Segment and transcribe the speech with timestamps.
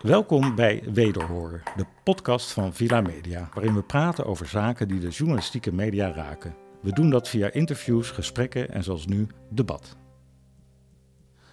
[0.00, 5.08] Welkom bij Wederhoor, de podcast van Villa Media, waarin we praten over zaken die de
[5.08, 6.54] journalistieke media raken.
[6.82, 9.96] We doen dat via interviews, gesprekken en zoals nu debat.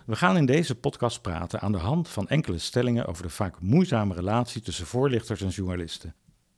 [0.05, 3.61] We gaan in deze podcast praten aan de hand van enkele stellingen over de vaak
[3.61, 6.15] moeizame relatie tussen voorlichters en journalisten.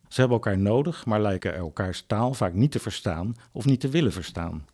[0.08, 3.90] Ze hebben elkaar nodig, maar lijken elkaars taal vaak niet te verstaan of niet te
[3.90, 4.66] willen verstaan.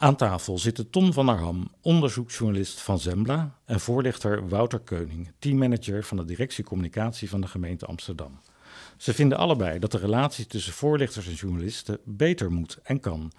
[0.00, 6.04] Aan tafel zitten Ton van der Ham, onderzoeksjournalist van Zembla, en voorlichter Wouter Keuning, teammanager
[6.04, 8.40] van de directie communicatie van de gemeente Amsterdam.
[8.96, 13.32] Ze vinden allebei dat de relatie tussen voorlichters en journalisten beter moet en kan.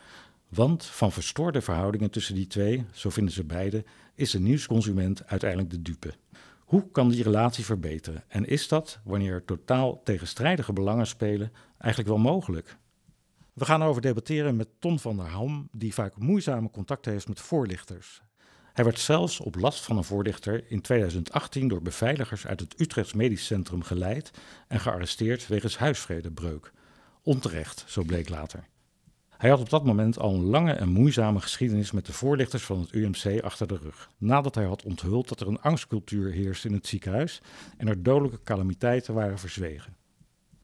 [0.49, 3.83] Want van verstoorde verhoudingen tussen die twee, zo vinden ze beide,
[4.15, 6.13] is de nieuwsconsument uiteindelijk de dupe.
[6.59, 8.23] Hoe kan die relatie verbeteren?
[8.27, 12.77] En is dat, wanneer er totaal tegenstrijdige belangen spelen, eigenlijk wel mogelijk?
[13.59, 17.39] We gaan over debatteren met Ton van der Ham, die vaak moeizame contacten heeft met
[17.39, 18.21] voorlichters.
[18.73, 23.13] Hij werd zelfs op last van een voorlichter in 2018 door beveiligers uit het Utrechts
[23.13, 24.31] Medisch Centrum geleid
[24.67, 26.71] en gearresteerd wegens huisvredebreuk.
[27.23, 28.67] Onterecht, zo bleek later.
[29.37, 32.79] Hij had op dat moment al een lange en moeizame geschiedenis met de voorlichters van
[32.79, 34.09] het UMC achter de rug.
[34.17, 37.41] Nadat hij had onthuld dat er een angstcultuur heerst in het ziekenhuis
[37.77, 39.98] en er dodelijke calamiteiten waren verzwegen.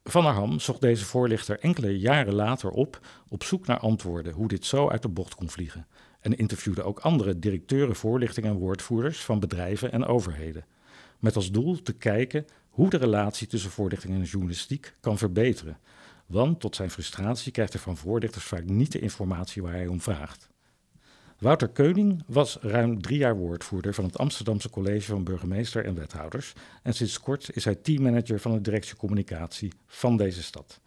[0.10, 4.48] Van der Ham zocht deze voorlichter enkele jaren later op, op zoek naar antwoorden hoe
[4.48, 5.88] dit zo uit de bocht kon vliegen.
[6.20, 10.66] En interviewde ook andere directeuren, voorlichting en woordvoerders van bedrijven en overheden.
[11.20, 15.80] Met als doel te kijken hoe de relatie tussen voorlichting en journalistiek kan verbeteren.
[16.26, 20.02] Want tot zijn frustratie krijgt hij van voorlichters vaak niet de informatie waar hij om
[20.02, 20.50] vraagt.
[21.40, 26.54] Wouter Keuning was ruim drie jaar woordvoerder van het Amsterdamse College van Burgemeester en Wethouders
[26.84, 30.80] en sinds kort is hij teammanager van de directie communicatie van deze stad.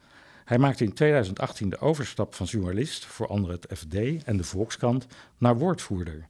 [0.44, 5.06] Hij maakte in 2018 de overstap van journalist, voor anderen het FD en de Volkskrant,
[5.38, 6.26] naar woordvoerder.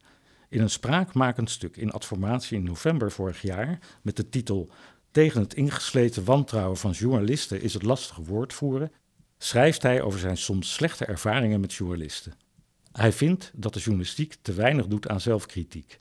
[0.49, 4.69] In een spraakmakend stuk in Adformatie in november vorig jaar met de titel
[5.11, 8.93] Tegen het ingesleten wantrouwen van journalisten is het lastig woordvoeren,
[9.39, 12.35] schrijft hij over zijn soms slechte ervaringen met journalisten.
[12.99, 15.99] Hij vindt dat de journalistiek te weinig doet aan zelfkritiek.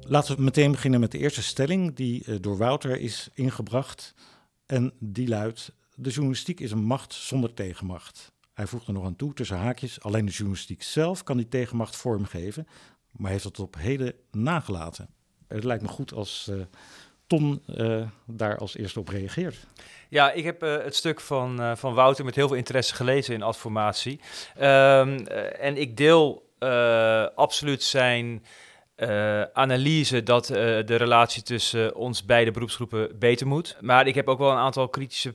[0.00, 4.14] Laten we meteen beginnen met de eerste stelling die eh, door Wouter is ingebracht.
[4.66, 8.32] En die luidt: De journalistiek is een macht zonder tegenmacht.
[8.52, 11.96] Hij voegt er nog aan toe, tussen haakjes, alleen de journalistiek zelf kan die tegenmacht
[11.96, 12.66] vormgeven,
[13.10, 15.08] maar heeft het op heden nagelaten.
[15.48, 16.62] Het lijkt me goed als uh,
[17.32, 19.56] Uh, daar als eerste op reageert.
[20.08, 23.34] Ja, ik heb uh, het stuk van, uh, van Wouter met heel veel interesse gelezen
[23.34, 24.20] in Adformatie.
[24.60, 26.50] Um, en ik deel
[27.34, 28.44] absoluut zijn
[29.52, 33.76] analyse dat de relatie tussen ons beide beroepsgroepen beter moet.
[33.80, 35.34] Maar ik heb ook wel een aantal kritische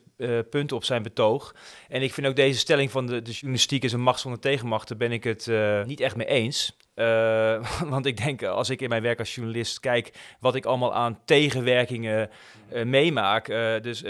[0.49, 1.55] punten op zijn betoog.
[1.87, 4.87] En ik vind ook deze stelling van de, de journalistiek is een macht zonder tegenmacht,
[4.87, 5.51] daar ben ik het
[5.85, 6.75] niet echt mee eens.
[6.97, 7.63] Uh,
[7.93, 11.19] want ik denk, als ik in mijn werk als journalist kijk wat ik allemaal aan
[11.25, 12.29] tegenwerkingen
[12.73, 14.03] uh, meemaak, uh, dus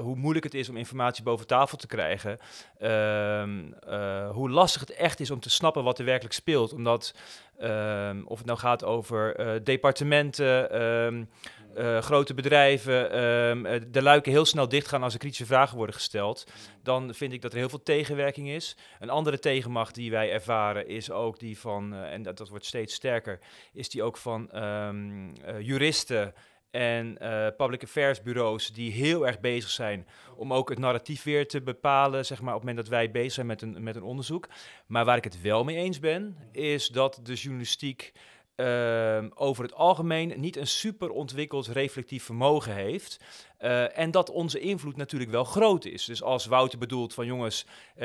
[0.00, 2.38] hoe moeilijk het is om informatie boven tafel te krijgen,
[2.78, 3.50] ehm,
[4.32, 7.14] hoe lastig het echt is om te snappen wat er werkelijk speelt, omdat
[7.60, 9.34] ehm, of het nou gaat over
[9.64, 11.28] departementen, um,
[11.76, 16.46] uh, grote bedrijven um, de luiken heel snel dichtgaan als er kritische vragen worden gesteld,
[16.82, 18.76] dan vind ik dat er heel veel tegenwerking is.
[18.98, 22.94] Een andere tegenmacht die wij ervaren is ook die van, en dat, dat wordt steeds
[22.94, 23.38] sterker,
[23.72, 24.50] is die ook van
[25.60, 26.34] juristen
[26.70, 27.18] en
[27.56, 32.26] public affairs bureaus die heel erg bezig zijn om ook het narratief weer te bepalen,
[32.26, 34.48] zeg maar, op het moment dat wij bezig zijn met een, met een onderzoek.
[34.86, 38.12] Maar waar ik het wel mee eens ben, is dat de journalistiek
[38.60, 43.20] uh, over het algemeen niet een super ontwikkeld reflectief vermogen heeft.
[43.60, 46.04] Uh, en dat onze invloed natuurlijk wel groot is.
[46.04, 47.66] Dus als Wouter bedoelt van jongens,
[47.96, 48.04] uh,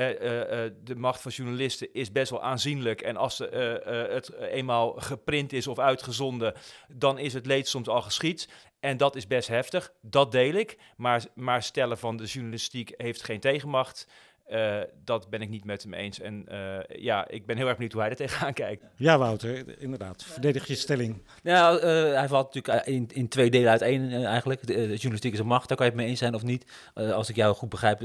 [0.83, 3.01] de macht van journalisten is best wel aanzienlijk.
[3.01, 6.53] En als het eenmaal geprint is of uitgezonden,
[6.87, 8.49] dan is het leed soms al geschied.
[8.79, 10.77] En dat is best heftig, dat deel ik.
[10.97, 14.07] Maar, maar stellen van de journalistiek heeft geen tegenmacht.
[14.51, 16.19] Uh, dat ben ik niet met hem eens.
[16.19, 18.83] En uh, ja, ik ben heel erg benieuwd hoe hij er tegenaan kijkt.
[18.95, 20.23] Ja, Wouter, inderdaad.
[20.23, 21.23] Verdedig je stelling.
[21.43, 21.83] Nou, uh,
[22.13, 24.67] hij valt natuurlijk in, in twee delen uiteen eigenlijk.
[24.67, 26.71] De, de, journalistiek is een macht, daar kan je het mee eens zijn of niet.
[26.93, 27.97] als ik jou goed begrijp,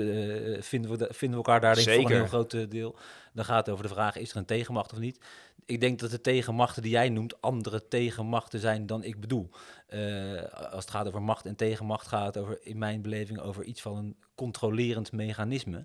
[0.63, 2.97] vinden, we de, vinden we elkaar daar denk ik voor een heel groot deel.
[3.32, 5.21] Dan gaat het over de vraag, is er een tegenmacht of niet?
[5.65, 9.50] Ik denk dat de tegenmachten die jij noemt andere tegenmachten zijn dan ik bedoel.
[9.88, 13.65] Uh, als het gaat over macht en tegenmacht, gaat het over, in mijn beleving over
[13.65, 15.85] iets van een controlerend mechanisme.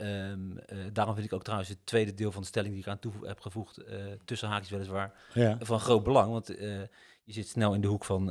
[0.00, 2.88] Um, uh, daarom vind ik ook trouwens het tweede deel van de stelling die ik
[2.88, 5.56] aan toe heb gevoegd, uh, tussen haakjes weliswaar, ja.
[5.60, 6.30] van groot belang.
[6.30, 6.48] Want
[7.26, 8.24] je zit snel in de hoek van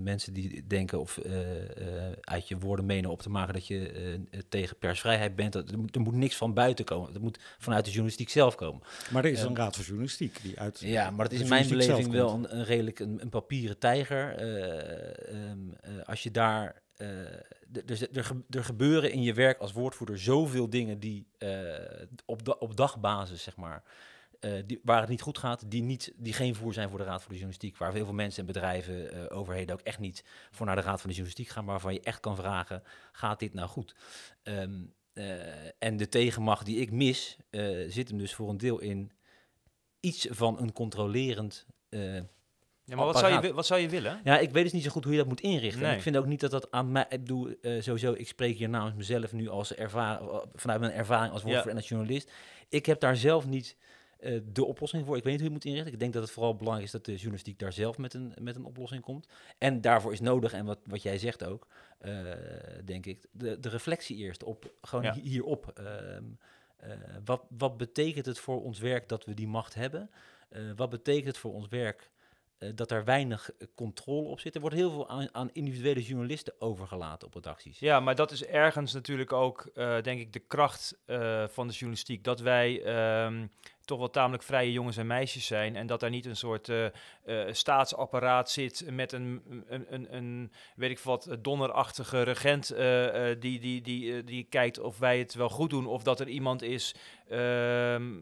[0.00, 1.18] mensen die denken of
[2.20, 5.52] uit je woorden menen op te maken dat je tegen persvrijheid bent.
[5.52, 7.12] Dat, er, moet, niks van buiten komen.
[7.12, 8.82] Dat moet vanuit de journalistiek zelf komen.
[9.10, 10.80] Maar er is een raad voor journalistiek die uit.
[10.80, 14.42] Ja, maar het is in mijn beleving wel een, een redelijk een, een, papieren tijger.
[15.34, 15.74] Um,
[16.04, 16.82] als je daar
[18.50, 21.50] er, gebeuren in je werk als woordvoerder zoveel dingen die uh,
[22.24, 23.82] op, op dagbasis, zeg maar,
[24.44, 27.04] uh, die, waar het niet goed gaat, die, niet, die geen voer zijn voor de
[27.04, 27.76] Raad voor de Journalistiek.
[27.76, 31.00] Waar heel veel mensen en bedrijven, uh, overheden ook echt niet voor naar de Raad
[31.00, 33.94] van de Journalistiek gaan, waarvan je echt kan vragen, gaat dit nou goed?
[34.42, 34.94] Um,
[35.78, 37.36] en de tegenmacht die ik mis,
[37.88, 39.12] zit hem dus voor een deel in
[40.00, 41.66] iets van een controlerend
[42.84, 44.20] ja, maar wat zou, je, wat zou je willen?
[44.24, 45.92] Ja, ik weet dus niet zo goed hoe je dat moet inrichten.
[45.92, 47.06] Ik vind ook niet dat dat aan mij...
[47.08, 50.92] Ik bedoel, uh, sowieso, ik spreek hier namens mezelf nu als ervaring, eh, vanuit mijn
[50.92, 52.30] ervaring als woordvoerder en als journalist.
[52.68, 53.76] Ik heb daar zelf niet
[54.22, 55.16] uh, de oplossing voor.
[55.16, 55.92] Ik weet niet hoe je moet inrichten.
[55.92, 58.56] Ik denk dat het vooral belangrijk is dat de journalistiek daar zelf met een, met
[58.56, 59.26] een oplossing komt.
[59.58, 61.66] En daarvoor is nodig, en wat, wat jij zegt ook,
[62.02, 62.32] uh,
[62.84, 65.14] denk ik, de, de reflectie eerst op, gewoon ja.
[65.14, 65.80] hierop.
[65.80, 65.86] Uh,
[67.24, 70.10] wat, wat betekent het voor ons werk dat we die macht hebben?
[70.76, 72.21] wat betekent het voor ons werk eh,
[72.74, 74.54] dat er weinig eh, controle op zit.
[74.54, 77.78] Er wordt heel veel aan, individuele journalisten overgelaten op redacties.
[77.78, 81.00] Ja, maar dat is ergens natuurlijk ook, uh, denk ik, de kracht
[81.46, 82.24] van de journalistiek.
[82.24, 82.82] Dat wij
[83.24, 83.50] um,
[83.84, 85.76] toch wel tamelijk vrije jongens en meisjes zijn.
[85.76, 86.72] En dat daar niet een soort
[87.50, 92.74] staatsapparaat zit met een, een, een, een, weet ik wat, donderachtige regent
[93.38, 95.86] die, die, die, die kijkt of wij het wel goed doen.
[95.86, 96.94] Of dat er iemand is
[97.28, 98.20] ehm,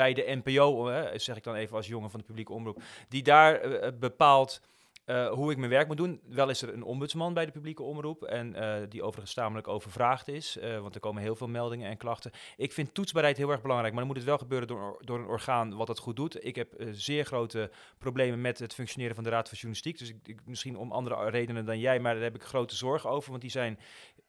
[0.00, 3.54] bij de NPO, zeg ik dan even als jongen van de publieke omroep, die daar
[3.54, 4.60] eh, eh, bepaalt
[5.06, 6.20] uh, hoe ik mijn werk moet doen.
[6.28, 8.54] Wel is er een ombudsman bij de publieke omroep en
[8.88, 12.30] die overigens tamelijk overvraagd is, want er komen heel veel meldingen en klachten.
[12.56, 15.26] Ik vind toetsbaarheid heel erg belangrijk, maar dan moet het wel gebeuren door, door een
[15.26, 16.44] orgaan wat het goed doet.
[16.44, 20.16] Ik heb zeer grote problemen met het functioneren van de Raad van Journalistiek, dus ik,
[20.22, 23.42] ik, misschien om andere redenen dan jij, maar daar heb ik grote zorgen over, want
[23.42, 23.78] die zijn,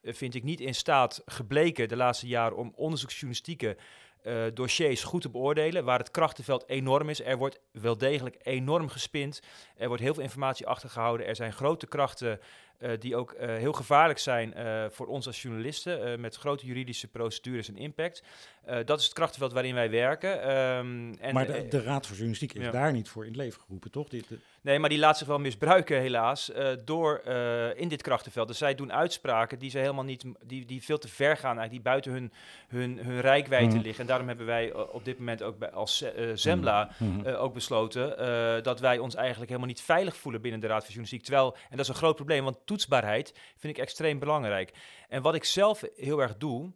[0.03, 3.77] vind ik, niet in staat gebleken de laatste jaren om onderzoeksjournalistieke
[4.23, 7.21] uh, dossiers goed te beoordelen, waar het krachtenveld enorm is.
[7.21, 9.41] Er wordt wel degelijk enorm gespind.
[9.77, 11.27] Er wordt heel veel informatie achtergehouden.
[11.27, 12.39] Er zijn grote krachten
[12.81, 14.53] uh, die ook uh, heel gevaarlijk zijn
[14.91, 18.23] voor ons als journalisten, met grote juridische procedures en impact.
[18.85, 20.57] dat is het krachtenveld waarin wij werken.
[20.57, 22.71] Um, en, maar de, de, Raad voor Journalistiek is ja.
[22.71, 24.09] daar niet voor in het leven geroepen, toch?
[24.09, 24.25] Dit,
[24.61, 26.51] Nee, maar die laat zich wel misbruiken, helaas,
[26.85, 27.21] door
[27.75, 28.47] in dit krachtenveld.
[28.47, 31.71] Dus zij doen uitspraken die ze helemaal niet, die, die veel te ver gaan, eigenlijk,
[31.71, 32.31] die buiten hun,
[32.67, 33.81] hun, hun rijkwijde mm.
[33.81, 34.01] liggen.
[34.01, 37.25] En daarom hebben wij op dit moment ook bij, als uh, Zembla mm.
[37.25, 41.23] ook besloten dat wij ons eigenlijk helemaal niet veilig voelen binnen de Raad van Journalistiek.
[41.23, 44.71] Terwijl, en dat is een groot probleem, want toetsbaarheid vind ik extreem belangrijk.
[45.09, 46.71] En wat ik zelf heel erg doe,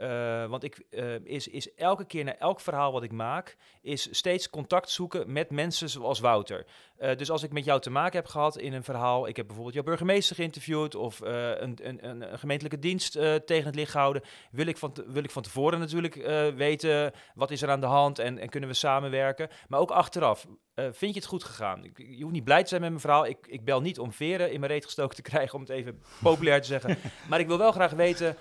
[0.00, 4.08] uh, want ik uh, is, is elke keer naar elk verhaal wat ik maak, is
[4.10, 6.66] steeds contact zoeken met mensen zoals Wouter.
[6.98, 9.46] Uh, dus als ik met jou te maken heb gehad in een verhaal, ik heb
[9.46, 13.12] bijvoorbeeld jouw burgemeester geïnterviewd of een, een, een, gemeentelijke dienst
[13.44, 16.14] tegen het licht gehouden, wil ik van, wil ik van tevoren natuurlijk
[16.56, 19.48] weten wat is er aan de hand en, en kunnen we samenwerken.
[19.68, 21.92] Maar ook achteraf, vind je het goed gegaan?
[21.94, 23.26] Je hoeft niet blij te zijn met mijn verhaal.
[23.26, 26.02] Ik, ik bel niet om veren in mijn reet gestoken te krijgen, om het even
[26.22, 26.98] populair te zeggen.
[27.28, 28.36] Maar ik wil wel graag weten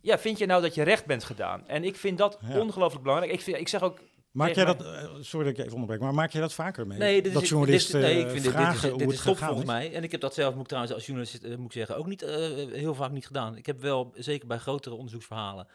[0.00, 1.68] ja, vind je nou dat je recht bent gedaan?
[1.68, 2.60] En ik vind dat ja.
[2.60, 3.32] ongelooflijk belangrijk.
[3.32, 4.00] Ik, vind, ik zeg ook.
[4.30, 6.98] Maak jij dat, uh, sorry dat ik even onderbreek, maar maak jij dat vaker mee?
[6.98, 9.36] Nee, dit dat is, journalisten dit, nee, ik vind vragen dit, dit, dit is top
[9.36, 9.66] volgens is?
[9.66, 9.94] mij.
[9.94, 12.06] En ik heb dat zelf, moet ik trouwens als journalist uh, moet ik zeggen, ook
[12.06, 12.28] niet uh,
[12.72, 13.56] heel vaak niet gedaan.
[13.56, 15.66] Ik heb wel, zeker bij grotere onderzoeksverhalen,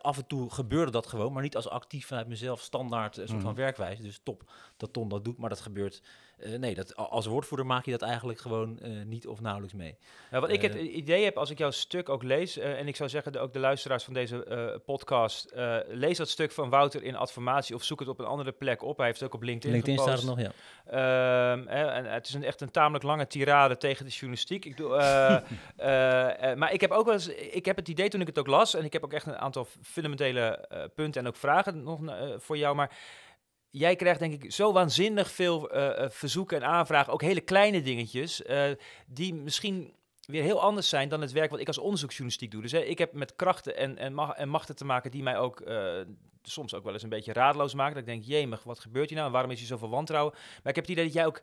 [0.00, 3.38] af en toe gebeurde dat gewoon, maar niet als actief vanuit mezelf standaard een soort
[3.38, 3.44] mm.
[3.44, 4.02] van werkwijze.
[4.02, 6.02] Dus top dat Ton dat doet, maar dat gebeurt
[6.40, 9.96] uh, nee, dat, als woordvoerder maak je dat eigenlijk gewoon uh, niet of nauwelijks mee.
[10.30, 12.96] Nou, wat ik het eh, idee heb, als ik jouw stuk ook lees, en ik
[12.96, 15.52] zou zeggen, de, ook de luisteraars van deze podcast,
[15.88, 18.96] lees dat stuk van Wouter in Adformatie of zoek het op een andere plek op.
[18.96, 20.18] Hij heeft het ook op LinkedIn LinkedIn gepost.
[20.18, 20.52] staat het nog,
[20.86, 21.52] ja.
[21.52, 24.64] Ehm, en het is een, echt een tamelijk lange tirade tegen de journalistiek.
[24.64, 24.88] Ik doe,
[26.56, 28.74] maar ik heb ook wel eens, ik heb het idee toen ik het ook las,
[28.74, 32.00] en ik heb ook echt een aantal fundamentele punten en ook vragen nog
[32.38, 32.90] voor jou, maar
[33.78, 38.40] jij krijgt denk ik zo waanzinnig veel uh, verzoeken en aanvragen, ook hele kleine dingetjes,
[38.40, 38.62] uh,
[39.06, 42.62] die misschien weer heel anders zijn dan het werk wat ik als onderzoeksjournalistiek doe.
[42.62, 45.38] Dus hè, ik heb met krachten en, en, mag, en, machten te maken die mij
[45.38, 45.62] ook
[46.42, 47.94] soms ook wel eens een beetje raadloos maken.
[47.94, 50.32] Dat ik denk, jemig, wat gebeurt hier nou en waarom is hier zoveel wantrouwen?
[50.32, 51.42] Maar ik heb het idee dat jij ook...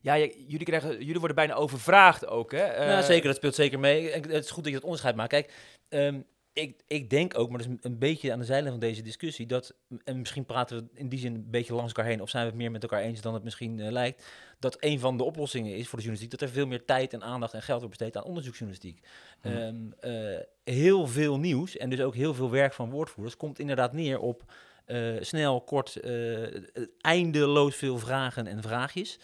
[0.00, 2.90] Ja, jullie, krijgen, jullie worden bijna overvraagd ook, hè?
[2.90, 3.26] ja, zeker.
[3.26, 4.10] Dat speelt zeker mee.
[4.10, 5.30] Het is goed dat je dat onderscheid maakt.
[5.30, 5.52] Kijk,
[5.88, 6.24] um,
[6.60, 9.46] ik, ik denk ook, maar dat is een beetje aan de zijlijn van deze discussie,
[9.46, 9.74] dat,
[10.04, 12.48] en misschien praten we in die zin een beetje langs elkaar heen, of zijn we
[12.48, 14.26] het meer met elkaar eens dan het misschien uh, lijkt,
[14.58, 17.22] dat een van de oplossingen is voor de journalistiek dat er veel meer tijd en
[17.22, 19.00] aandacht en geld wordt besteed aan onderzoeksjournalistiek.
[19.40, 19.56] Hmm.
[19.56, 23.92] Um, uh, heel veel nieuws en dus ook heel veel werk van woordvoerders komt inderdaad
[23.92, 24.42] neer op
[25.20, 26.00] snel, kort,
[27.00, 29.18] eindeloos veel vragen en vraagjes.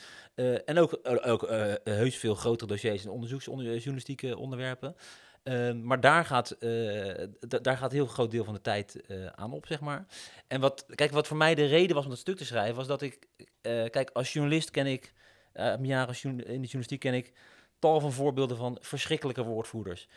[0.64, 1.48] en ook, ook
[1.84, 4.96] heus veel grotere dossiers en onderzoeksjournalistieke onderwerpen.
[5.44, 9.26] Ehm, maar daar gaat, uh, daar gaat een heel groot deel van de tijd uh,
[9.26, 10.06] aan op, zeg maar.
[10.46, 12.86] En wat, kijk, wat voor mij de reden was om dat stuk te schrijven, was
[12.86, 13.44] dat ik, uh,
[13.84, 15.12] kijk, als journalist ken ik,
[15.52, 17.32] mijn jaren in de journalistiek ken ik
[17.78, 20.08] tal van voorbeelden van verschrikkelijke woordvoerders.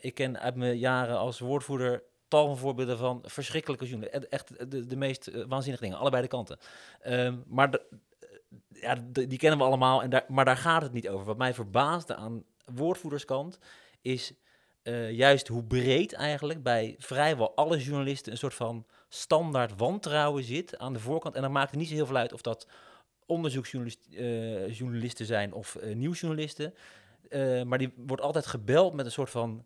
[0.00, 4.30] ik ken uit mijn jaren als woordvoerder tal van voorbeelden van verschrikkelijke journalisten.
[4.30, 6.58] Echt de, de meest waanzinnige dingen, allebei de kanten.
[7.06, 7.78] Um, maar
[8.68, 11.26] ja, die kennen we allemaal, en maar daar gaat het niet over.
[11.26, 13.58] Wat mij verbaasde aan woordvoerderskant
[14.02, 14.32] is
[14.82, 20.78] uh, juist hoe breed eigenlijk bij vrijwel alle journalisten een soort van standaard wantrouwen zit
[20.78, 21.34] aan de voorkant.
[21.34, 22.66] En dan maakt het niet zo heel veel uit of dat
[23.26, 26.74] onderzoeksjournalisten uh, zijn of uh, nieuwsjournalisten.
[27.66, 29.64] maar die wordt altijd gebeld met een soort van.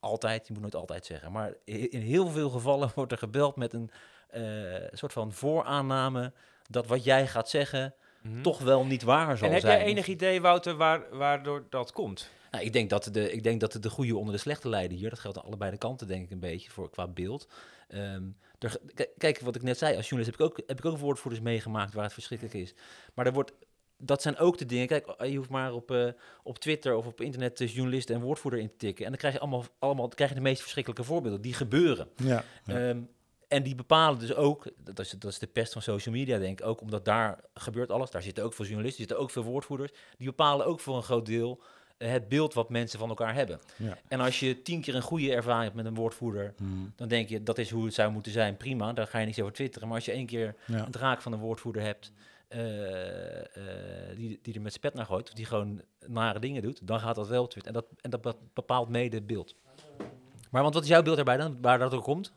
[0.00, 1.32] Altijd, je moet nooit altijd zeggen.
[1.32, 3.90] Maar in heel veel gevallen wordt er gebeld met een
[4.92, 6.32] soort van vooraanname
[6.68, 7.94] dat wat jij gaat zeggen.
[8.22, 8.42] Mhm.
[8.42, 9.72] toch wel niet waar zal en zijn.
[9.72, 12.30] heb jij enig idee, Wouter, waar, waardoor dat komt?
[12.50, 15.10] Nou, ik, denk dat de, ik denk dat de goede onder de slechte leiden hier.
[15.10, 17.48] Dat geldt aan allebei de kanten, denk ik, een beetje voor, qua beeld.
[17.88, 18.76] Um, er,
[19.18, 21.94] kijk, wat ik net zei, als journalist heb ik, ook, heb ik ook woordvoerders meegemaakt
[21.94, 22.74] waar het verschrikkelijk is.
[23.14, 23.52] Maar er wordt,
[23.96, 24.86] dat zijn ook de dingen.
[24.86, 26.08] Kijk, je hoeft maar op, uh,
[26.42, 29.04] op Twitter of op internet uh, journalist en woordvoerder in te tikken.
[29.04, 31.40] En dan krijg je allemaal, allemaal krijg je de meest verschrikkelijke voorbeelden.
[31.40, 32.08] Die gebeuren.
[32.16, 32.88] Ja, ja.
[32.88, 33.08] Um,
[33.48, 36.60] en die bepalen dus ook, dat is, dat is de pest van social media, denk
[36.60, 38.10] ik, ook omdat daar gebeurt alles.
[38.10, 39.92] Daar zitten ook veel journalisten, zitten ook veel woordvoerders.
[40.16, 41.62] Die bepalen ook voor een groot deel
[42.04, 43.60] het beeld wat mensen van elkaar hebben.
[43.76, 43.98] Ja.
[44.08, 46.92] En als je tien keer een goede ervaring hebt met een woordvoerder, hmm.
[46.96, 48.56] dan denk je dat is hoe het zou moeten zijn.
[48.56, 49.88] Prima, daar ga je niet over twitteren.
[49.88, 52.12] Maar als je één keer een draak van een woordvoerder hebt,
[52.48, 53.42] uh, uh,
[54.16, 57.00] die, die er met zijn pet naar gooit, of die gewoon nare dingen doet, dan
[57.00, 57.76] gaat dat wel twitteren.
[57.76, 59.54] En dat, en dat bepaalt mede het beeld.
[60.50, 62.32] Maar want wat is jouw beeld erbij dan, waar dat ook komt?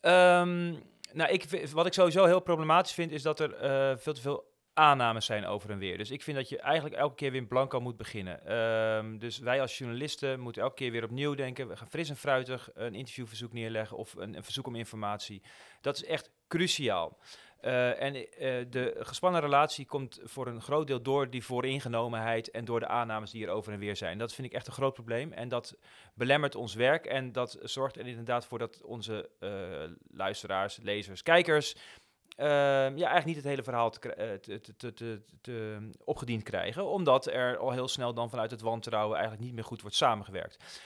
[0.00, 4.20] Um, nou, ik, wat ik sowieso heel problematisch vind, is dat er uh, veel te
[4.20, 4.44] veel
[4.76, 5.98] aannames zijn over en weer.
[5.98, 8.56] Dus ik vind dat je eigenlijk elke keer weer in blanco moet beginnen.
[8.56, 11.68] Um, dus wij als journalisten moeten elke keer weer opnieuw denken.
[11.68, 15.42] We gaan fris en fruitig een interviewverzoek neerleggen of een, een verzoek om informatie.
[15.80, 17.18] Dat is echt cruciaal.
[17.62, 18.24] Uh, en uh,
[18.70, 23.30] de gespannen relatie komt voor een groot deel door die vooringenomenheid en door de aannames
[23.30, 24.18] die er over en weer zijn.
[24.18, 25.76] Dat vind ik echt een groot probleem en dat
[26.14, 29.50] belemmert ons werk en dat zorgt er inderdaad voor dat onze uh,
[30.10, 31.76] luisteraars, lezers, kijkers
[32.36, 37.26] uh, ja, eigenlijk niet het hele verhaal te, te, te, te, te opgediend krijgen, omdat
[37.26, 40.84] er al heel snel dan vanuit het wantrouwen eigenlijk niet meer goed wordt samengewerkt.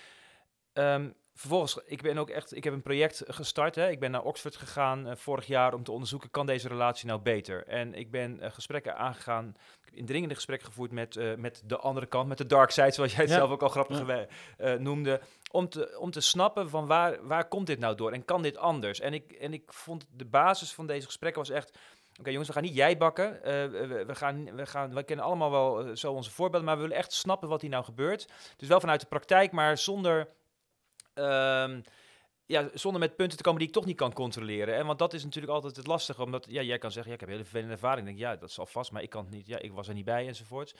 [0.72, 3.74] Um, Vervolgens, ik ben ook echt, ik heb een project gestart.
[3.74, 3.90] Hè.
[3.90, 7.20] Ik ben naar Oxford gegaan uh, vorig jaar om te onderzoeken, kan deze relatie nou
[7.20, 7.66] beter?
[7.66, 11.76] En ik ben uh, gesprekken aangegaan, ik heb indringende gesprekken gevoerd met, uh, met de
[11.76, 14.76] andere kant, met de dark side, zoals jij het zelf ook al grappig ja.
[14.76, 15.20] noemde.
[15.50, 18.56] Om te, om te snappen van waar, waar komt dit nou door en kan dit
[18.56, 19.00] anders?
[19.00, 21.78] En ik, en ik vond de basis van deze gesprekken was echt...
[22.18, 23.34] Oké jongens, we gaan niet jij bakken.
[23.34, 26.82] Uh, we, we, gaan, we, gaan, we kennen allemaal wel zo onze voorbeelden, maar we
[26.82, 28.28] willen echt snappen wat hier nou gebeurt.
[28.56, 30.28] Dus wel vanuit de praktijk, maar zonder
[31.14, 31.82] Um,
[32.46, 34.74] ja, zonder met punten te komen die ik toch niet kan controleren.
[34.74, 37.20] En want dat is natuurlijk altijd het lastige, omdat ja, jij kan zeggen, ja, ik
[37.20, 38.06] heb hele vervelende ervaring.
[38.06, 39.46] Denk, ja, dat zal vast, maar ik kan het niet.
[39.46, 40.74] Ja, ik was er niet bij enzovoorts.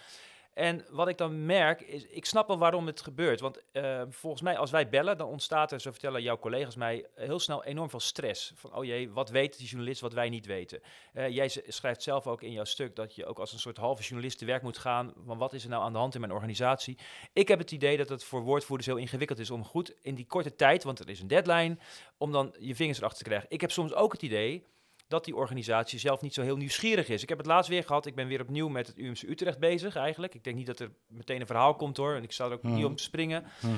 [0.54, 3.40] En wat ik dan merk, is, ik snap wel waarom het gebeurt.
[3.40, 7.06] Want uh, volgens mij, als wij bellen, dan ontstaat er, zo vertellen jouw collega's mij,
[7.14, 8.52] heel snel enorm veel stress.
[8.56, 10.80] Van, oh jee, wat weet die journalist wat wij niet weten?
[11.14, 14.02] Uh, jij schrijft zelf ook in jouw stuk dat je ook als een soort halve
[14.02, 15.12] journalist te werk moet gaan.
[15.26, 16.98] Van wat is er nou aan de hand in mijn organisatie?
[17.32, 20.26] Ik heb het idee dat het voor woordvoerders heel ingewikkeld is om goed in die
[20.26, 21.78] korte tijd, want er is een deadline,
[22.16, 23.50] om dan je vingers erachter te krijgen.
[23.50, 24.64] Ik heb soms ook het idee
[25.10, 27.22] dat die organisatie zelf niet zo heel nieuwsgierig is.
[27.22, 28.06] Ik heb het laatst weer gehad.
[28.06, 30.34] Ik ben weer opnieuw met het UMC Utrecht bezig eigenlijk.
[30.34, 32.14] Ik denk niet dat er meteen een verhaal komt hoor.
[32.14, 32.84] En ik sta er ook niet mhm.
[32.84, 33.44] om te springen.
[33.60, 33.74] Mhm.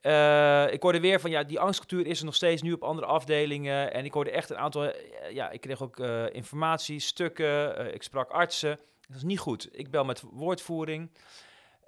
[0.00, 3.06] Eh, ik hoorde weer van ja, die angstcultuur is er nog steeds nu op andere
[3.06, 3.92] afdelingen.
[3.92, 4.84] En ik hoorde echt een aantal.
[4.84, 7.94] Eh, ja, ik kreeg ook uh, informatie, stukken.
[7.94, 8.78] ik sprak artsen.
[9.08, 9.68] Dat is niet goed.
[9.72, 11.10] Ik bel met woordvoering.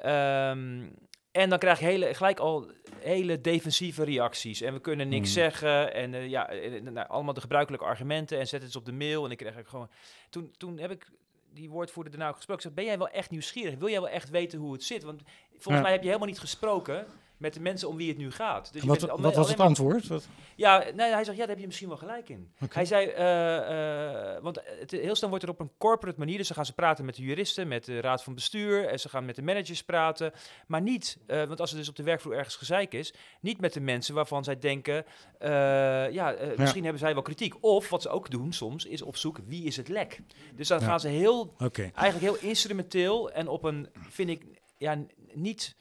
[0.05, 0.95] Um,
[1.39, 4.61] en dan krijg je hele, gelijk al hele defensieve reacties.
[4.61, 5.43] En we kunnen niks hmm.
[5.43, 5.95] zeggen.
[5.95, 6.51] En uh, ja,
[6.83, 8.39] nou, allemaal de gebruikelijke argumenten.
[8.39, 9.25] En zet het eens op de mail.
[9.25, 9.91] En ik kreeg gewoon.
[10.31, 11.11] Toen, toen heb ik
[11.53, 12.63] die woordvoerder daarna gesproken.
[12.63, 13.75] Zeg, ben jij wel echt nieuwsgierig?
[13.79, 15.03] Wil jij wel echt weten hoe het zit?
[15.03, 17.07] Want volgens mij heb je helemaal niet gesproken
[17.39, 18.73] met de mensen om wie het nu gaat.
[18.73, 20.09] Dus wat, wat was het antwoord?
[20.57, 22.53] Ja, nee, hij zegt, ja, daar heb je misschien wel gelijk in.
[22.69, 26.47] Hij zei, uh, uh, want het, heel snel wordt er op een corporate manier, dus
[26.47, 29.25] dan gaan ze praten met de juristen, met de raad van bestuur, en ze gaan
[29.25, 30.33] met de managers praten,
[30.67, 33.73] maar niet, uh, want als er dus op de werkvloer ergens gezeik is, niet met
[33.73, 35.05] de mensen waarvan zij denken,
[35.39, 37.55] ja, ja, misschien hebben zij wel kritiek.
[37.61, 40.21] Of wat ze ook doen soms, is op zoek, wie is het lek?
[40.55, 40.87] Dus dan ja.
[40.87, 41.91] gaan ze heel, okay.
[41.95, 44.45] eigenlijk heel instrumenteel en op een, vind ik,
[44.77, 45.77] ja, niet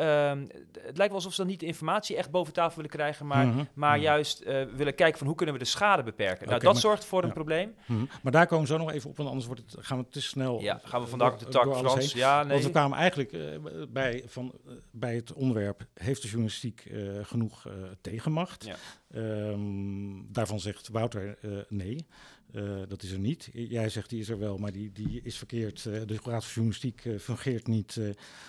[0.00, 3.26] Ehm, het lijkt wel alsof ze dan niet de informatie echt boven tafel willen krijgen,
[3.26, 3.64] maar, mhm.
[3.74, 4.04] maar mhm.
[4.04, 6.48] juist uh, willen kijken van hoe kunnen we de schade beperken.
[6.48, 7.74] nou, dat zorgt voor een probleem.
[7.86, 8.04] Mhm.
[8.22, 10.22] Maar daar komen we zo nog even op, want anders wordt het, gaan we te
[10.22, 10.60] snel.
[10.60, 12.12] Ja, gaan we vandaag op de tak, Frans.
[12.12, 12.52] Ja, nee.
[12.52, 13.42] Want we kwamen eigenlijk uh,
[13.88, 16.92] bij, van, uh, bij het onderwerp, heeft de journalistiek
[17.22, 17.66] genoeg
[18.00, 18.64] tegenmacht?
[18.64, 18.76] Ja.
[19.14, 21.38] Um, daarvan zegt Wouter
[21.68, 22.06] nee.
[22.52, 23.48] Uh, dat is er niet.
[23.52, 25.84] Jij zegt die is er wel, maar die, die is verkeerd.
[25.84, 28.00] Uh, de Raad van Journalistiek uh, fungeert niet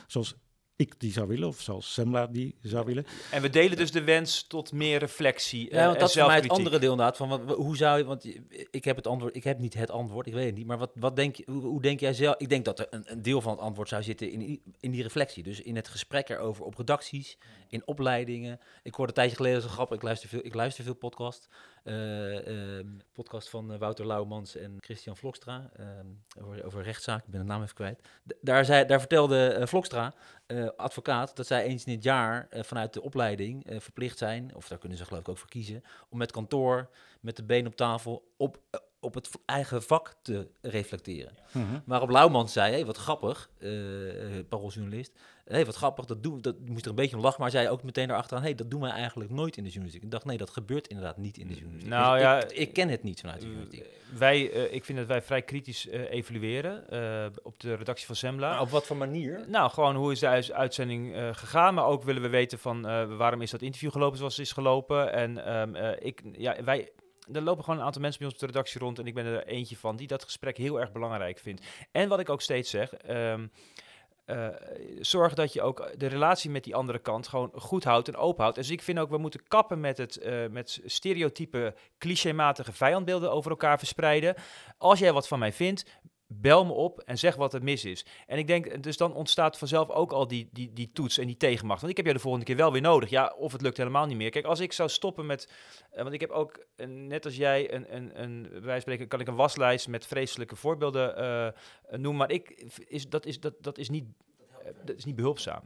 [0.08, 0.36] zoals
[0.82, 3.06] ik die zou willen, of zoals Semla die zou willen.
[3.32, 5.74] En we delen dus de wens tot meer reflectie.
[5.74, 7.18] Ja, want dat is voor mij het andere deel inderdaad.
[7.18, 8.26] Van wat, hoe zou je, want
[8.72, 10.66] ik heb het antwoord, ik heb niet het antwoord, ik weet het niet.
[10.66, 12.36] Maar wat, wat denk je, hoe, hoe denk jij zelf?
[12.38, 15.04] Ik denk dat er een, een, deel van het antwoord zou zitten in, in die
[15.04, 15.44] reflectie.
[15.44, 18.60] Dus in het gesprek erover op redacties, in opleidingen.
[18.84, 21.48] Ik hoorde een tijdje geleden zo grappig, ik luister veel, ik luister veel podcast.
[21.84, 22.80] Uh,
[23.14, 25.72] podcast van eh, Wouter Lauwmans en Christian Vlokstra
[26.42, 27.26] over, over rechtszaak.
[27.26, 28.02] Ik ben de naam even kwijt.
[28.42, 30.14] daar, zei, daar vertelde uh, Vlokstra,
[30.76, 34.98] advocaat, dat zij eens in het jaar vanuit de opleiding verplicht zijn, of daar kunnen
[34.98, 38.60] ze geloof ik ook voor kiezen, om met kantoor, met de been op tafel, op,
[39.02, 41.34] op het eigen vak te reflecteren.
[41.52, 41.82] Mm -hmm.
[41.86, 43.50] Waarop Lauwmans zei, hey, wat grappig,
[44.50, 45.12] parooljournalist,
[45.46, 47.84] hey, wat grappig, dat, doen, dat moest er een beetje om lachen, maar zei ook
[47.84, 50.04] meteen daarachteraan, hey, dat doen wij eigenlijk nooit in de journalistiek.
[50.04, 51.90] Ik dacht, nee, dat gebeurt inderdaad niet in de journalistiek.
[51.92, 53.86] Nou dus ja, ik, ken het niet vanuit de journalistiek.
[54.18, 58.16] Wij, uh, ik vind dat wij vrij kritisch uh, evalueren uh, op de redactie van
[58.16, 58.50] Semla.
[58.50, 59.46] Maar op wat voor manier?
[59.48, 62.82] Nou, gewoon hoe is de uitzending gegaan, maar ook willen we weten van
[63.18, 65.14] waarom is dat interview gelopen zoals het is gelopen.
[65.14, 66.90] En um, ik, ja, wij,
[67.34, 69.26] er lopen gewoon een aantal mensen bij ons op de redactie rond en ik ben
[69.26, 71.66] er eentje van die dat gesprek heel erg belangrijk vindt.
[71.92, 73.52] En wat ik ook steeds zeg, um,
[74.26, 74.48] uh,
[75.00, 78.42] zorg dat je ook de relatie met die andere kant gewoon goed houdt en open
[78.42, 78.58] houdt.
[78.58, 83.52] Dus ik vind ook, we moeten kappen met het uh, met stereotype, clichématige vijandbeelden over
[83.52, 84.36] elkaar verspreiden.
[84.78, 85.86] Als jij wat van mij vindt,
[86.34, 88.06] bel me op en zeg wat er mis is.
[88.28, 91.38] En ik denk, dus dan ontstaat vanzelf ook al die, die, die toets en die
[91.38, 91.80] tegenmacht.
[91.80, 93.10] Want ik heb jou de volgende keer wel weer nodig.
[93.10, 94.30] Ja, of het lukt helemaal niet meer.
[94.30, 95.50] Kijk, als ik zou stoppen met...
[95.94, 99.28] Uh, want ik heb ook, net als jij, een, een, een, wij spreken, kan ik
[99.28, 102.16] een waslijst met vreselijke voorbeelden uh, noemen.
[102.16, 102.50] Maar ik,
[102.88, 104.06] is, dat, is, dat, dat is niet
[104.86, 105.62] dat is niet behulpzaam.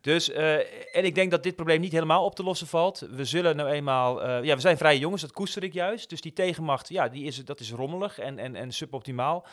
[0.00, 2.98] Dus, en ik denk dat dit probleem niet helemaal op te lossen valt.
[3.10, 6.08] We zullen nou eenmaal, ja, we zijn vrije jongens, dat koester ik juist.
[6.08, 9.46] Dus die tegenmacht, ja, die is, dat is rommelig en, en, en suboptimaal.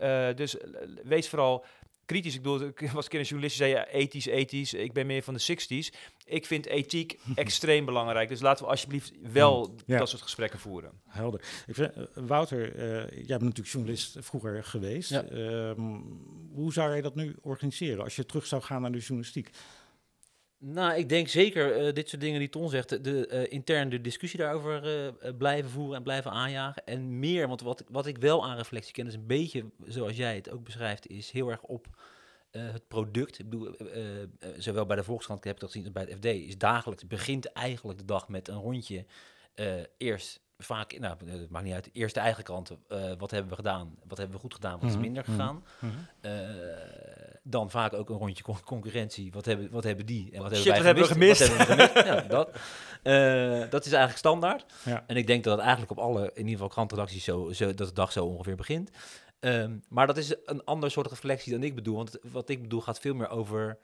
[0.00, 0.56] Uh, dus
[1.04, 1.64] wees vooral
[2.08, 2.34] kritisch.
[2.34, 4.74] Ik bedoel, ik was een keer een journalist die zei ja, ethisch, ethisch.
[4.74, 5.96] Ik ben meer van de 60s.
[6.24, 8.28] Ik vind ethiek extreem belangrijk.
[8.28, 10.90] Dus laten we alsjeblieft wel hmm, dat soort gesprekken voeren.
[11.06, 11.40] Helder.
[11.66, 15.10] Ik vind, Wouter, uh, jij bent natuurlijk journalist vroeger geweest.
[15.10, 15.24] Ja.
[15.30, 16.20] Um,
[16.52, 19.50] hoe zou jij dat nu organiseren als je terug zou gaan naar de journalistiek?
[20.60, 24.38] Nou, ik denk zeker uh, dit soort dingen die Ton zegt, de uh, interne discussie
[24.38, 26.84] daarover uh, blijven voeren en blijven aanjagen.
[26.84, 30.34] En meer, want wat, wat ik wel aan reflectie ken, is een beetje zoals jij
[30.34, 31.86] het ook beschrijft, is heel erg op
[32.50, 33.38] het product.
[33.38, 33.76] Ik bedoel,
[34.56, 37.52] zowel bij de Volkskrant, ik heb dat gezien, als bij het FD, is dagelijks, begint
[37.52, 39.06] eigenlijk de dag met een rondje
[39.96, 42.70] eerst vaak, nou, het maakt niet uit, eerst de eigen kant.
[42.70, 43.96] Uh, wat hebben we gedaan?
[44.04, 44.78] Wat hebben we goed gedaan?
[44.78, 45.64] Wat is mhm, minder mhm, gegaan?
[45.78, 46.30] Mm -hmm.
[46.30, 46.30] uh,
[47.42, 49.32] dan vaak ook een rondje con concurrentie.
[49.32, 50.30] Wat hebben, wat hebben die?
[50.32, 51.48] En wat Shit, hebben, wij gemist?
[51.48, 52.06] Hebben we gemist?
[52.06, 52.50] ja, dat.
[53.02, 54.64] Uh, dat is eigenlijk standaard.
[54.84, 55.04] Ja.
[55.06, 57.88] En ik denk dat het eigenlijk op alle, in ieder geval krantredacties, zo, zo, dat
[57.88, 58.90] de dag zo ongeveer begint.
[59.40, 61.96] Um, maar dat is een ander soort reflectie dan ik bedoel.
[61.96, 63.78] Want wat ik bedoel gaat veel meer over...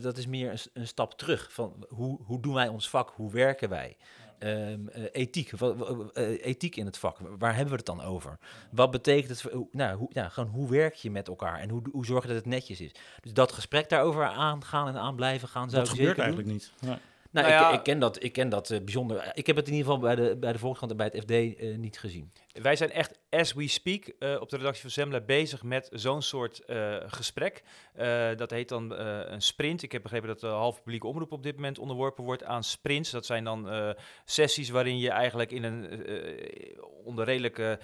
[0.00, 1.52] dat is meer een, een, stap terug.
[1.52, 3.12] Van hoe, hoe doen wij ons vak?
[3.14, 3.96] Hoe werken wij?
[4.38, 7.18] Um, ethiek, uh, ethiek in het vak.
[7.38, 8.38] Waar hebben we het dan over?
[8.70, 9.52] Wat betekent het?
[9.72, 12.36] Nou, hoe, ja, gewoon hoe werk je met elkaar en hoe, hoe zorg je dat
[12.36, 12.92] het netjes is?
[13.20, 15.70] Dus dat gesprek daarover aangaan en aan blijven gaan.
[15.70, 16.72] Zou dat gebeurt eigenlijk niet.
[16.80, 16.98] Ja.
[17.30, 19.30] Nou, nou ja, ik, ik, ken dat, ik ken dat uh, bijzonder.
[19.34, 21.30] Ik heb het in ieder geval bij de, bij de Volkskrant en bij het FD
[21.30, 22.32] uh, niet gezien.
[22.52, 26.22] Wij zijn echt, as we speak, uh, op de redactie van Zembla bezig met zo'n
[26.22, 26.62] soort
[27.06, 27.62] gesprek.
[28.36, 29.82] dat heet dan een sprint.
[29.82, 33.10] Ik heb begrepen dat de halve publieke omroep op dit moment onderworpen wordt aan sprints.
[33.10, 36.06] Dat zijn dan sessies waarin je eigenlijk in een
[37.04, 37.78] onder redelijke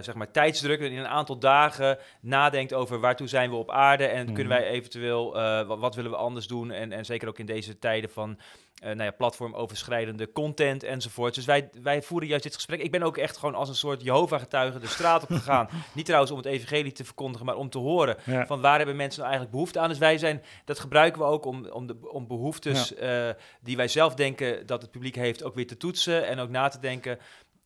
[0.00, 4.26] zeg maar tijdsdruk in een aantal dagen nadenkt over waartoe zijn we op aarde en
[4.26, 4.34] mm.
[4.34, 5.32] kunnen wij eventueel,
[5.66, 8.38] wat, wat, willen we anders doen en, en zeker ook in deze tijden van
[8.82, 11.34] nou ja, platformoverschrijdende content enzovoort.
[11.34, 12.80] Dus wij, wij voeren juist dit gesprek.
[12.80, 15.68] Ik ben ook echt gewoon als een soort Jehovah-getuige de straat op gegaan.
[15.94, 18.16] Niet trouwens om het evangelie te verkondigen, maar om te horen
[18.46, 19.88] van waar hebben mensen nou eigenlijk behoefte aan.
[19.88, 23.28] Dus wij zijn, dat gebruiken we ook om, om, de, om behoeftes uh,
[23.60, 26.68] die wij zelf denken dat het publiek heeft ook weer te toetsen en ook na
[26.68, 27.18] te denken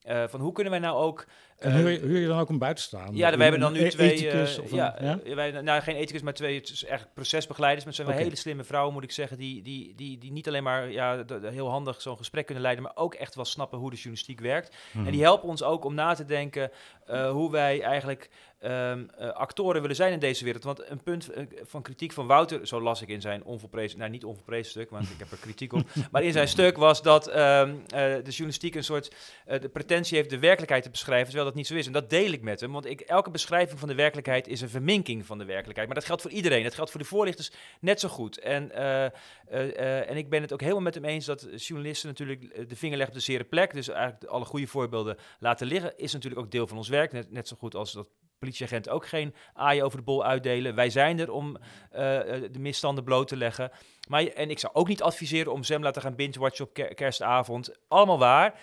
[0.06, 1.26] uh, van hoe kunnen wij nou ook
[1.58, 3.16] En huur, huur je dan ook een buitenstaander?
[3.16, 4.12] Ja, we hebben dan nu e- twee...
[4.12, 5.34] ethicus uh, of ja, een, ja?
[5.34, 7.84] Wij, nou, geen ethicus, maar twee het is eigenlijk procesbegeleiders.
[7.84, 8.26] Maar het zijn wel Oké.
[8.26, 11.70] hele slimme vrouwen, moet ik zeggen, die, die, die, die niet alleen maar ja, heel
[11.70, 14.76] handig zo'n gesprek kunnen leiden, maar ook echt wel snappen hoe de journalistiek werkt.
[14.92, 16.70] En die helpen ons ook om na te denken
[17.06, 20.64] eh, hoe wij eigenlijk ehm, eh, actoren willen zijn in deze wereld.
[20.64, 24.10] Want een punt eh, van kritiek van Wouter, zo las ik in zijn onvolprezen, nou
[24.10, 27.26] niet onvolprezen stuk, want ik heb er kritiek op, maar in zijn stuk was dat
[27.26, 29.14] ehm, eh, de journalistiek een soort
[29.46, 31.86] eh, de pretentie heeft de werkelijkheid te beschrijven, terwijl dat niet zo is.
[31.86, 34.68] En dat deel ik met hem, want ik, elke beschrijving van de werkelijkheid is een
[34.68, 35.86] verminking van de werkelijkheid.
[35.86, 36.62] Maar dat geldt voor iedereen.
[36.62, 38.38] Dat geldt voor de voorlichters net zo goed.
[38.38, 39.12] En, eh, eh,
[39.48, 42.96] eh, en ik ben het ook helemaal met hem eens dat journalisten natuurlijk de vinger
[42.96, 43.72] leggen op de zere plek.
[43.72, 47.12] Dus eigenlijk alle goede voorbeelden laten liggen, is natuurlijk ook deel van ons werk.
[47.12, 50.74] Net, net zo goed als dat politieagenten ook geen aaien over de bol uitdelen.
[50.74, 51.56] Wij zijn er om
[51.90, 53.70] de misstanden bloot te leggen.
[54.08, 57.76] Maar, en ik zou ook niet adviseren om Zembla te gaan binge-watchen op ker- kerstavond.
[57.88, 58.54] Allemaal waar.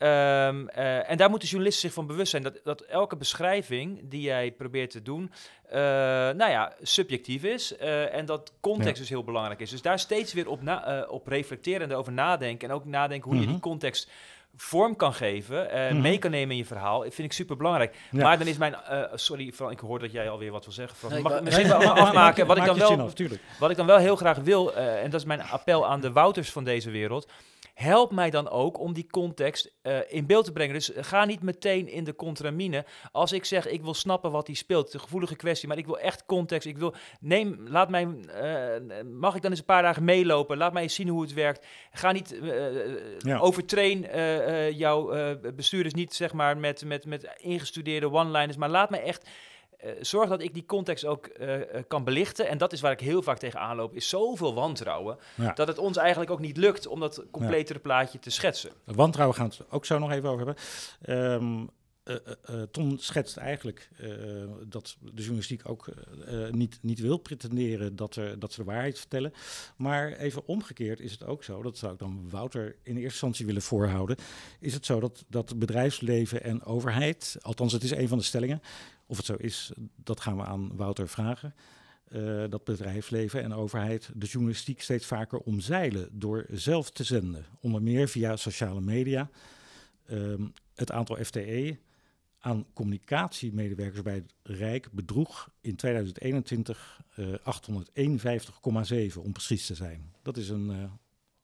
[0.00, 4.20] Ehm, eh, en daar moeten journalisten zich van bewust zijn dat, dat elke beschrijving die
[4.20, 5.32] jij probeert te doen,
[5.68, 5.78] eh,
[6.30, 7.76] nou ja, subjectief is.
[7.76, 9.00] eh, en dat context Ja.
[9.00, 9.70] dus heel belangrijk is.
[9.70, 12.68] Dus daar steeds weer op, na, eh, op reflecteren en erover nadenken.
[12.68, 13.50] En ook nadenken hoe je Mhm.
[13.52, 14.10] die context
[14.56, 16.00] vorm kan geven, eh Mhm.
[16.00, 17.96] mee kan nemen in je verhaal, vind ik super belangrijk.
[18.10, 18.22] Ja.
[18.22, 20.96] Maar dan is mijn, eh, sorry, Fran, ik hoor dat jij alweer wat wil zeggen.
[20.96, 21.12] Fran.
[21.12, 22.46] Nee, Mag ik misschien wel afmaken?
[22.46, 23.12] Wat ik dan wel af,
[23.58, 26.12] wat ik dan wel heel graag wil, eh, en dat is mijn appel aan de
[26.12, 27.28] Wouters van deze wereld.
[27.80, 30.74] Help mij dan ook om die context eh, in beeld te brengen.
[30.74, 32.84] Dus ga niet meteen in de contramine.
[33.12, 35.98] Als ik zeg, ik wil snappen wat hij speelt, een gevoelige kwestie, maar ik wil
[35.98, 36.66] echt context.
[36.66, 40.56] Ik wil, neem, laat mij, eh, mag ik dan eens een paar dagen meelopen?
[40.56, 41.66] Laat mij eens zien hoe het werkt.
[41.92, 43.38] Ga niet, eh, eh, Ja.
[43.38, 48.68] overtrain eh, eh, jouw eh, bestuurders niet, zeg maar, met, met, met ingestudeerde one-liners, maar
[48.68, 49.30] laat mij echt eh,
[50.00, 52.48] zorg dat ik die context ook eh, eh, kan belichten.
[52.48, 55.18] En dat is waar ik heel vaak tegen aanloop, is zoveel wantrouwen.
[55.34, 55.52] Ja.
[55.52, 58.70] Dat het ons eigenlijk ook niet lukt om dat completere plaatje te schetsen.
[58.84, 60.64] Wantrouwen gaan we het ook zo nog even over hebben.
[61.02, 61.66] Ehm,
[62.10, 64.08] eh, eh, eh, Tom schetst eigenlijk eh,
[64.66, 68.66] dat de journalistiek ook eh, eh, niet, niet wil pretenderen dat, er, dat ze de
[68.66, 69.32] waarheid vertellen.
[69.76, 73.46] Maar even omgekeerd is het ook zo, dat zou ik dan Wouter in eerste instantie
[73.46, 74.16] willen voorhouden,
[74.60, 78.62] is het zo dat, dat bedrijfsleven en overheid, althans het is een van de stellingen,
[79.10, 81.54] of het zo is, dat gaan we aan Wouter vragen.
[82.08, 87.44] eh, dat bedrijfsleven en overheid de journalistiek steeds vaker omzeilen door zelf te zenden.
[87.60, 89.30] Onder meer via sociale media.
[90.06, 91.78] Ehm, het aantal FTE
[92.38, 100.12] aan communicatiemedewerkers bij het Rijk bedroeg in 2021 eh 851,7 om precies te zijn.
[100.22, 100.84] Dat is een, eh,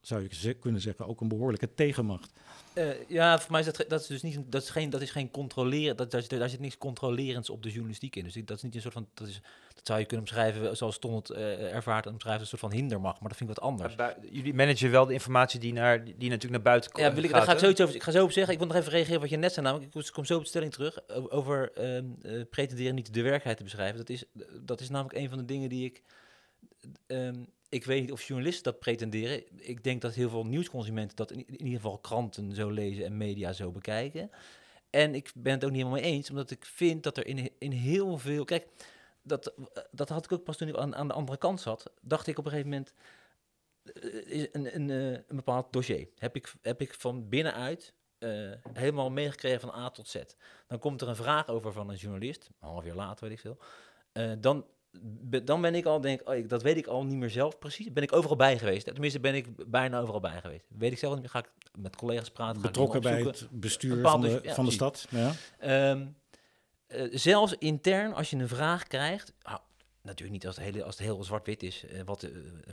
[0.06, 2.32] zou je kunnen zeggen, ook een behoorlijke tegenmacht.
[2.72, 5.00] Eh, ja, voor mij is dat, dat is dus niet, een- dat is geen, dat
[5.00, 8.24] is geen controleren, dat, daar, zit, daar zit niks controlerends op de journalistiek in.
[8.24, 9.40] Dus dat is niet een soort van, dat, is,
[9.74, 12.72] dat zou je kunnen omschrijven zoals Tom het eh, ervaart en omschrijft, een soort van
[12.72, 13.94] hindermacht, maar dat vind ik wat anders.
[14.30, 17.04] Jullie managen wel de informatie die, naar, die natuurlijk naar buiten komt.
[17.06, 18.52] Ja, wil ik, daar ga ik, zoiets over, ik ga zo op zeggen.
[18.52, 19.66] Ik wil nog even reageren wat je net zei.
[19.66, 23.56] Namelijk, ik kom- zo op de stelling terug over ehm eh, pretenderen niet de werkelijkheid
[23.56, 23.96] te beschrijven.
[23.96, 24.24] Dat is,
[24.62, 26.02] dat is namelijk een van de dingen die ik.
[27.06, 29.42] ehm, ik weet niet of journalisten dat pretenderen.
[29.66, 33.52] Ik denk dat heel veel nieuwsconsumenten dat in, ieder geval kranten zo lezen en media
[33.52, 34.30] zo bekijken.
[34.90, 37.50] En ik ben het ook niet helemaal mee eens, omdat ik vind dat er in,
[37.58, 38.44] in heel veel.
[38.44, 38.66] Kijk,
[39.22, 39.52] dat,
[39.90, 41.92] dat had ik ook pas toen ik aan, aan de andere kant zat.
[42.00, 42.92] Dacht ik op een gegeven moment
[43.94, 46.08] eh, een, een, eh, een bepaald dossier.
[46.18, 50.16] Heb ik, heb ik van binnenuit eh, helemaal meegekregen van A tot Z.
[50.66, 53.40] Dan komt er een vraag over van een journalist, een half jaar later, weet ik
[53.40, 53.58] veel.
[54.38, 54.66] Dan,
[55.44, 57.92] dan ben ik al, denk oh, ik, dat weet ik al niet meer zelf precies.
[57.92, 58.84] Ben ik overal bij geweest.
[58.86, 60.64] Tenminste, ben ik bijna overal bij geweest.
[60.68, 61.30] Weet ik zelf niet meer.
[61.30, 62.62] Ga ik met collega's praten.
[62.62, 65.06] Betrokken bij het bestuur van de, ja, van de stad.
[65.10, 65.32] Ja.
[65.58, 66.06] Ehm,
[66.86, 69.54] eh, zelfs intern, als je een vraag krijgt, ah,
[70.02, 72.30] natuurlijk niet als het, hele, als het heel zwart-wit is, eh, wat, eh,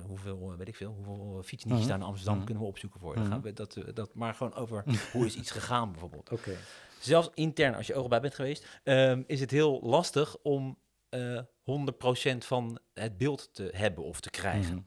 [0.07, 1.89] hoeveel, weet ik veel, hoeveel uh, fietsnietjes Mhm.
[1.89, 2.45] daar in Amsterdam Mhm.
[2.45, 3.13] kunnen we opzoeken voor.
[3.13, 3.31] Dan Mhm.
[3.31, 4.83] gaan we dat, dat, maar gewoon over
[5.13, 6.31] hoe is iets gegaan bijvoorbeeld.
[6.31, 6.55] Oké.
[6.99, 10.77] Zelfs intern, als je overal bij bent geweest, ehm, is het heel lastig om
[11.13, 14.73] eh 100% van het beeld te hebben of te krijgen.
[14.75, 14.83] Mhm.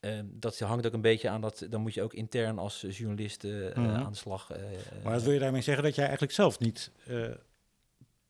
[0.00, 3.44] Ehm, dat hangt ook een beetje aan dat, dan moet je ook intern als journalist
[3.44, 3.94] eh, eh, Mhm.
[3.94, 4.48] aan de slag.
[5.02, 6.90] Maar wat wil je daarmee zeggen dat jij eigenlijk zelf niet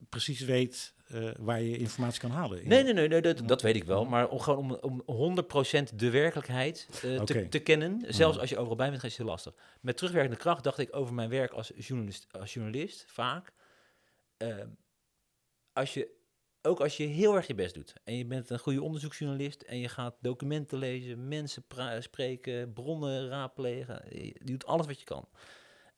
[0.08, 0.94] precies weet
[1.38, 2.62] waar je informatie kan halen?
[2.62, 4.04] in- Nee, nee, nee, nee dat, dat weet ik wel.
[4.04, 6.88] Maar om, gewoon om, om 100% de werkelijkheid
[7.24, 8.40] te, te kennen, zelfs Mhm.
[8.40, 9.54] als je overal bij bent, is het heel lastig.
[9.80, 13.52] Met terugwerkende kracht dacht ik over mijn werk als journalist, als journalist vaak.
[14.36, 14.68] ehm,
[15.72, 16.08] als je,
[16.62, 19.78] ook als je heel erg je best doet en je bent een goede onderzoeksjournalist en
[19.78, 21.64] je gaat documenten lezen, mensen
[21.98, 25.28] spreken, bronnen raadplegen, je doet alles wat je kan.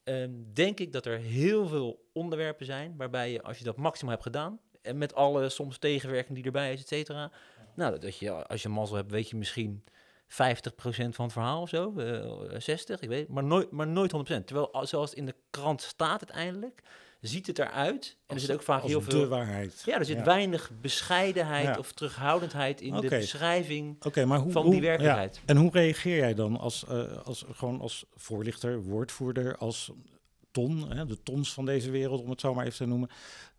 [0.05, 4.13] Ehm, denk ik dat er heel veel onderwerpen zijn waarbij je, als je dat maximaal
[4.13, 7.33] hebt gedaan, en met alle soms tegenwerking die erbij is, et cetera.
[7.75, 11.69] Nou, dat je, als je mazzel hebt, weet je misschien 50% van het verhaal of
[11.69, 14.47] zo, eh 60, ik weet maar nooit, maar nooit 100%.
[14.47, 16.83] Terwijl, al- zoals in de krant staat uiteindelijk,
[17.29, 18.17] ziet het eruit.
[18.27, 19.27] En er zit ook vaak heel de veel...
[19.27, 19.83] waarheid.
[19.85, 25.41] Ja, er zit weinig bescheidenheid of terughoudendheid in de beschrijving maar hoe, van die werkelijkheid.
[25.45, 29.93] En hoe reageer jij dan als, uh, als, gewoon als voorlichter, woordvoerder, als
[30.51, 33.09] ton, hè, de tons van deze wereld, om het zo maar even te noemen,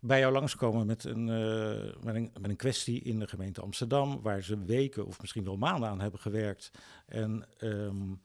[0.00, 4.20] bij jou langskomen met een, uh, met een, met een kwestie in de gemeente Amsterdam,
[4.22, 6.70] waar ze weken of misschien wel maanden aan hebben gewerkt.
[7.06, 8.20] En um,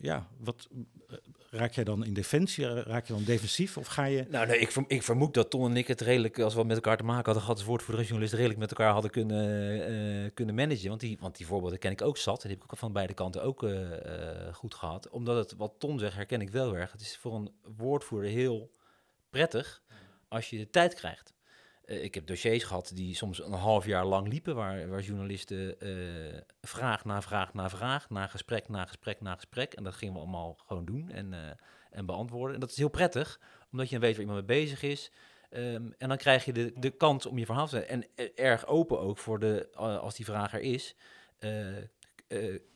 [0.00, 0.68] ja, wat
[1.08, 1.16] eh,
[1.50, 2.66] raak jij dan in defensie?
[2.66, 4.26] Raak je dan defensief of ga je...
[4.30, 6.96] Nou nee, ik, ik vermoed dat Ton en ik het redelijk, als we met elkaar
[6.96, 10.88] te maken hadden gehad als woordvoerder redelijk met elkaar hadden kunnen, uh, kunnen managen.
[10.88, 12.42] Want die, want die voorbeelden ken ik ook zat.
[12.42, 13.66] En die heb ik ook van beide kanten ook
[14.52, 15.08] goed gehad.
[15.08, 16.92] Omdat het, wat Ton zegt, herken ik wel erg.
[16.92, 18.70] Het is voor een woordvoerder heel
[19.30, 19.82] prettig
[20.28, 21.33] als je de tijd krijgt.
[21.86, 25.76] Uh, ik heb dossiers gehad die soms een half jaar lang liepen, waar, waar journalisten
[25.78, 29.72] uh, vraag na vraag na vraag, na gesprek na gesprek na gesprek.
[29.72, 31.38] En dat gingen we allemaal gewoon doen en, uh,
[31.90, 32.54] en beantwoorden.
[32.54, 33.40] En dat is heel prettig,
[33.72, 35.12] omdat je dan weet waar iemand mee bezig is.
[35.50, 39.00] Um, en dan krijg je de, de kans om je verhaal te En erg open
[39.00, 40.96] ook voor de, als die vraag er is,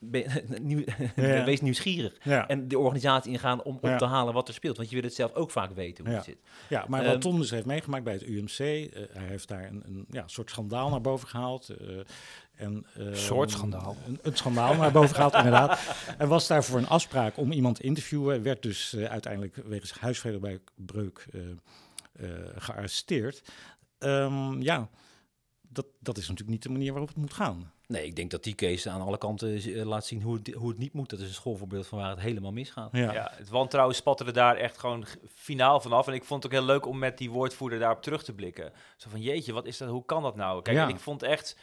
[0.62, 0.84] nieuw,
[1.16, 1.44] ja.
[1.44, 2.18] wees nieuwsgierig.
[2.18, 4.76] En de organisatie ingaan om op te halen wat er speelt.
[4.76, 6.38] Want je wil het zelf ook vaak weten hoe het zit.
[6.68, 8.58] Ja, maar wat um, Ton dus heeft meegemaakt bij het UMC...
[8.58, 11.68] Uh, eh, hij heeft daar een, een ja, soort schandaal naar boven gehaald.
[11.80, 11.98] Uh,
[12.56, 13.96] en, uh, soort schandaal.
[14.06, 15.96] Een, een, schandaal naar boven gehaald, inderdaad.
[16.18, 18.42] Er was daarvoor een afspraak om iemand te interviewen.
[18.42, 21.26] Werd dus uiteindelijk wegens huisvredebreuk
[22.56, 23.42] gearresteerd.
[23.98, 24.88] Um, ja,
[25.68, 27.72] dat, dat is natuurlijk niet de manier waarop het moet gaan.
[27.88, 30.68] Nee, ik denk dat die case aan alle kanten uh, laat zien hoe het, hoe
[30.68, 31.10] het niet moet.
[31.10, 32.92] Dat is een schoolvoorbeeld van waar het helemaal misgaat.
[32.92, 36.06] Ja, ja het wantrouwen spatte er daar echt gewoon finaal vanaf.
[36.06, 38.72] En ik vond het ook heel leuk om met die woordvoerder daarop terug te blikken.
[38.96, 39.88] Zo van, jeetje, wat is dat?
[39.88, 40.62] Hoe kan dat nou?
[40.62, 40.88] Kijk, ja.
[40.88, 41.62] ik vond echt eh,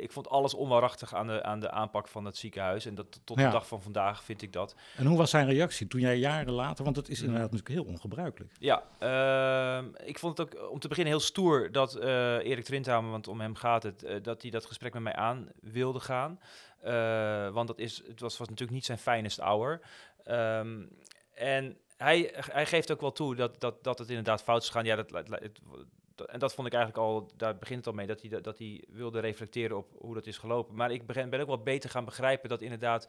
[0.00, 2.86] ik vond alles onwaarachtig aan de, aan de aanpak van het ziekenhuis.
[2.86, 4.74] En dat, tot de dag van vandaag vind ik dat.
[4.96, 7.92] En hoe was zijn reactie toen jij jaren later, want het is inderdaad natuurlijk heel
[7.92, 8.52] ongebruikelijk.
[8.58, 12.04] Ja, uh, ik vond het ook om te beginnen heel stoer dat uh,
[12.34, 15.48] Erik Trindhamer, want om hem gaat het, uh, dat hij dat gesprek met mij aan
[15.60, 16.40] wilde gaan.
[17.52, 19.80] want dat is, het was, was natuurlijk niet zijn finest hour.
[20.30, 20.88] Um,
[21.34, 24.84] en hij, hij geeft ook wel toe dat, dat, dat het inderdaad fout is gegaan.
[24.84, 25.60] Ja, dat, het,
[26.26, 28.84] en dat vond ik eigenlijk al, daar begint het al mee, dat hij, dat hij
[28.88, 30.74] wilde reflecteren op hoe dat is gelopen.
[30.74, 33.08] Maar ik ben, ben ook wel beter gaan begrijpen dat inderdaad,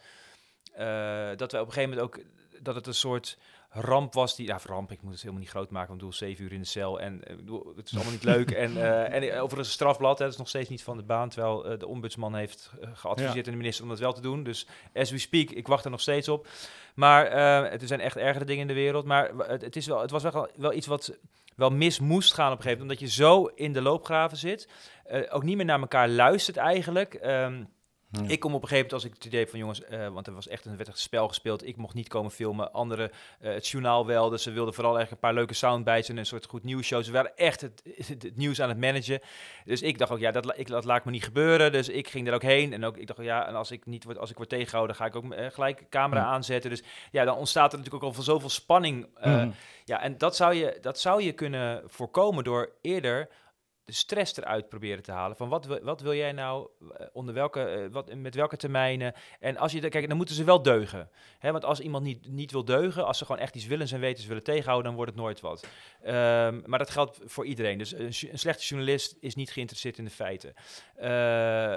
[0.79, 2.19] uh, dat we op een gegeven moment ook,
[2.61, 3.37] dat het een soort
[3.69, 6.27] ramp was die, ja, ramp, ik moet het helemaal niet groot maken, want ik bedoel,
[6.27, 8.51] zeven uur in de cel en bedoel, het is allemaal niet leuk.
[8.51, 11.29] En, uh, en overigens een strafblad, hè, dat is nog steeds niet van de baan,
[11.29, 13.43] terwijl de ombudsman heeft geadviseerd ja.
[13.43, 14.43] in de minister om dat wel te doen.
[14.43, 16.47] Dus as we speak, ik wacht er nog steeds op.
[16.93, 20.11] Maar er zijn echt ergere dingen in de wereld, maar het, het is wel, het
[20.11, 21.17] was wel, wel iets wat
[21.59, 22.99] wel mis moest gaan op een gegeven moment.
[22.99, 24.67] Omdat je zo in de loopgraven zit.
[25.11, 27.19] Uh, ook niet meer naar elkaar luistert eigenlijk.
[27.23, 27.69] Um,
[28.27, 30.33] Ik kom op een gegeven moment als ik het idee van jongens, uh, want er
[30.33, 31.67] was echt een, echt spel gespeeld.
[31.67, 34.29] Ik mocht niet komen filmen, anderen uh, het journaal wel.
[34.29, 37.03] Dus ze wilden vooral echt een paar leuke soundbites en een soort goed nieuwsshow.
[37.03, 39.21] Ze waren echt het, het, het, nieuws aan het managen.
[39.65, 41.71] Dus ik dacht ook, ja, dat, ik, dat laat me niet gebeuren.
[41.71, 42.73] Dus ik ging er ook heen.
[42.73, 45.05] En ook, ik dacht, ja, en als ik niet word, als ik word tegengehouden, ga
[45.05, 46.69] ik ook uh, gelijk camera aanzetten.
[46.69, 49.07] Dus ja, dan ontstaat er natuurlijk ook al van zoveel spanning.
[49.23, 49.53] Mm.
[49.85, 53.29] Ja, en dat zou, je, dat zou je kunnen voorkomen door eerder
[53.89, 55.37] de stress eruit proberen te halen.
[55.37, 59.13] Van wat, wil, wat wil jij nou, eh, onder welke, eh, wat, met welke termijnen?
[59.39, 61.09] En als je, kijk, dan moeten ze wel deugen.
[61.39, 61.51] Hè?
[61.51, 64.27] Want als iemand niet, niet wil deugen, als ze gewoon echt iets willen en weten
[64.27, 65.67] willen tegenhouden, dan wordt het nooit wat.
[66.05, 67.77] Um, maar dat geldt voor iedereen.
[67.77, 70.53] Dus een, een, slechte journalist is niet geïnteresseerd in de feiten.
[70.97, 71.03] Uh,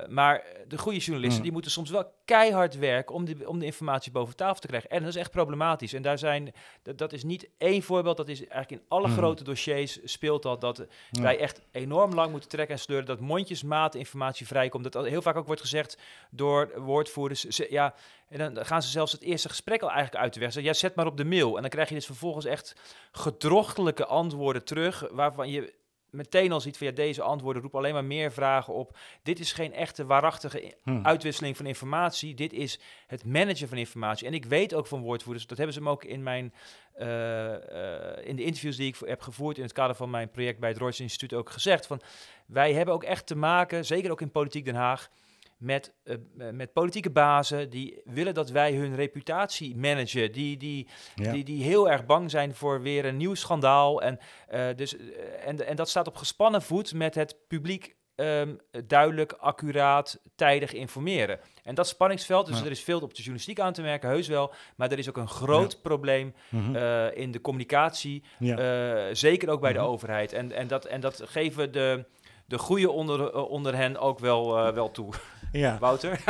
[0.09, 1.43] maar de goede journalisten, mm.
[1.43, 4.91] die moeten soms wel keihard werken om, die, om de informatie boven tafel te krijgen.
[4.91, 5.93] En dat is echt problematisch.
[5.93, 9.15] En daar zijn, dat, dat is niet één voorbeeld, dat is eigenlijk in alle mm.
[9.15, 13.95] grote dossiers speelt dat, dat wij echt enorm lang moeten trekken en sleuren, dat mondjesmaat
[13.95, 14.93] informatie vrijkomt.
[14.93, 15.99] Dat heel vaak ook wordt gezegd
[16.31, 17.47] door woordvoerders.
[17.69, 17.95] ja,
[18.29, 20.55] en dan gaan ze zelfs het eerste gesprek al eigenlijk uit de weg.
[20.61, 21.57] Ja, zet maar op de mail.
[21.57, 22.75] En dan krijg je dus vervolgens echt
[23.13, 25.75] gedrochtelijke antwoorden terug, waarvan je
[26.13, 28.99] meteen al ziet van ja, deze antwoorden roepen alleen maar meer vragen op.
[29.23, 31.07] Dit is geen echte waarachtige hmm.
[31.07, 32.35] uitwisseling van informatie.
[32.35, 34.27] Dit is het managen van informatie.
[34.27, 36.55] En ik weet ook van woordvoerders, dat hebben ze me ook in mijn
[36.99, 40.59] uh, uh, in de interviews die ik heb gevoerd in het kader van mijn project
[40.59, 42.01] bij het Reuters Instituut ook gezegd van
[42.47, 45.11] wij hebben ook echt te maken, zeker ook in politiek Den Haag,
[45.63, 46.17] met, uh,
[46.53, 50.33] met politieke bazen die willen dat wij hun reputatie managen.
[50.33, 54.03] Die, die, die, die heel erg bang zijn voor weer een nieuw schandaal.
[54.03, 54.19] En,
[54.55, 54.97] uh, dus,
[55.45, 61.41] en, en dat staat op gespannen voet met het publiek um, duidelijk, accuraat, tijdig informeren.
[61.63, 64.55] En dat spanningsveld, dus er is veel op de journalistiek aan te merken, heus wel.
[64.77, 65.79] Maar er is ook een groot ja.
[65.83, 68.25] probleem mm uh, in de communicatie.
[69.13, 69.89] zeker ook bij de mhm.
[69.89, 70.33] overheid.
[70.33, 72.05] En, en, dat, en dat geven de
[72.53, 75.13] de goede onder, onder hen ook wel, uh, wel toe.
[75.53, 75.79] Ja.
[75.79, 76.21] Wouter?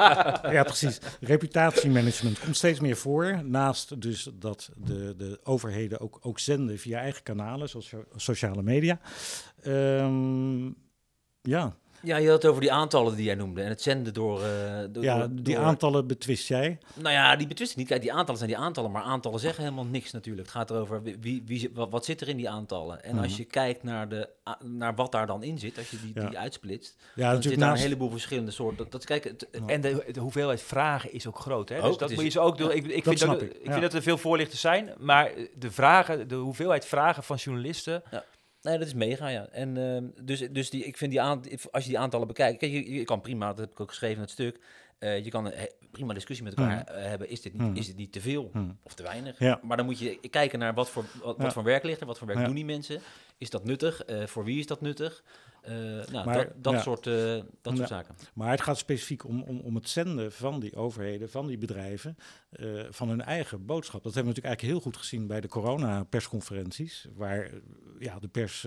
[0.56, 0.98] ja, precies.
[1.20, 3.44] Reputatiemanagement komt steeds meer voor.
[3.44, 9.00] Naast dus dat de, de overheden ook, ook zenden via eigen kanalen, zoals sociale media.
[9.66, 10.76] Um,
[11.40, 14.40] ja, ja, je had het over die aantallen die jij noemde en het zenden door...
[14.40, 14.46] Uh,
[14.90, 16.78] door ja, die aantallen betwist jij?
[16.94, 17.86] Nou ja, die betwist ik niet.
[17.86, 20.46] Kijk, die aantallen zijn die aantallen, maar aantallen zeggen helemaal niks natuurlijk.
[20.46, 23.04] Het gaat erover wie, wie, wat, zit er in die aantallen.
[23.04, 23.36] En als mhm.
[23.36, 24.28] je kijkt naar, de,
[24.64, 27.72] naar wat daar dan in zit, als je die, die uitsplitst, ja, dan zit daar
[27.72, 28.76] een heleboel verschillende soorten.
[28.76, 31.80] Dat, dat, kijk, het, En de, de, hoeveelheid vragen is ook groot, hè?
[31.80, 32.70] dus dat moet je ze ook doen.
[32.70, 33.52] ik, ik, vind dat, ik.
[33.52, 38.02] ik vind dat er veel voorlichters zijn, maar de vragen, de hoeveelheid vragen van journalisten...
[38.62, 39.46] Nee, dat is mega, ja.
[39.46, 42.72] En uh, dus, dus die, ik vind die aan, als je die aantallen bekijkt, kijk,
[42.72, 44.58] je, je kan prima, dat heb ik ook geschreven in het stuk,
[44.98, 47.02] uh, je kan een prima discussie met elkaar mm.
[47.02, 47.28] hebben.
[47.28, 47.76] Is dit, niet, mm.
[47.76, 48.78] is dit niet te veel mm.
[48.82, 49.38] of te weinig?
[49.38, 49.60] Ja.
[49.62, 52.18] Maar dan moet je kijken naar wat voor, wat, wat voor werk ligt er, wat
[52.18, 52.46] voor werk ja.
[52.46, 53.00] doen die mensen.
[53.38, 54.08] Is dat nuttig?
[54.08, 55.22] Uh, voor wie is dat nuttig?
[55.68, 55.74] Uh,
[56.10, 58.14] nou, maar, dat, dat soort, uh, dat soort zaken.
[58.34, 62.16] Maar het gaat specifiek om, om, om het zenden van die overheden, van die bedrijven,
[62.52, 64.02] uh, van hun eigen boodschap.
[64.02, 67.50] Dat hebben we natuurlijk eigenlijk heel goed gezien bij de corona-persconferenties, waar
[67.98, 68.66] ja, de pers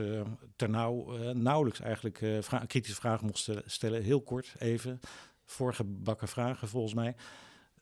[0.55, 4.01] ternauw nauwelijks eigenlijk vra kritische vragen mocht stellen.
[4.01, 4.99] Heel kort even,
[5.45, 7.15] voorgebakken vragen volgens mij.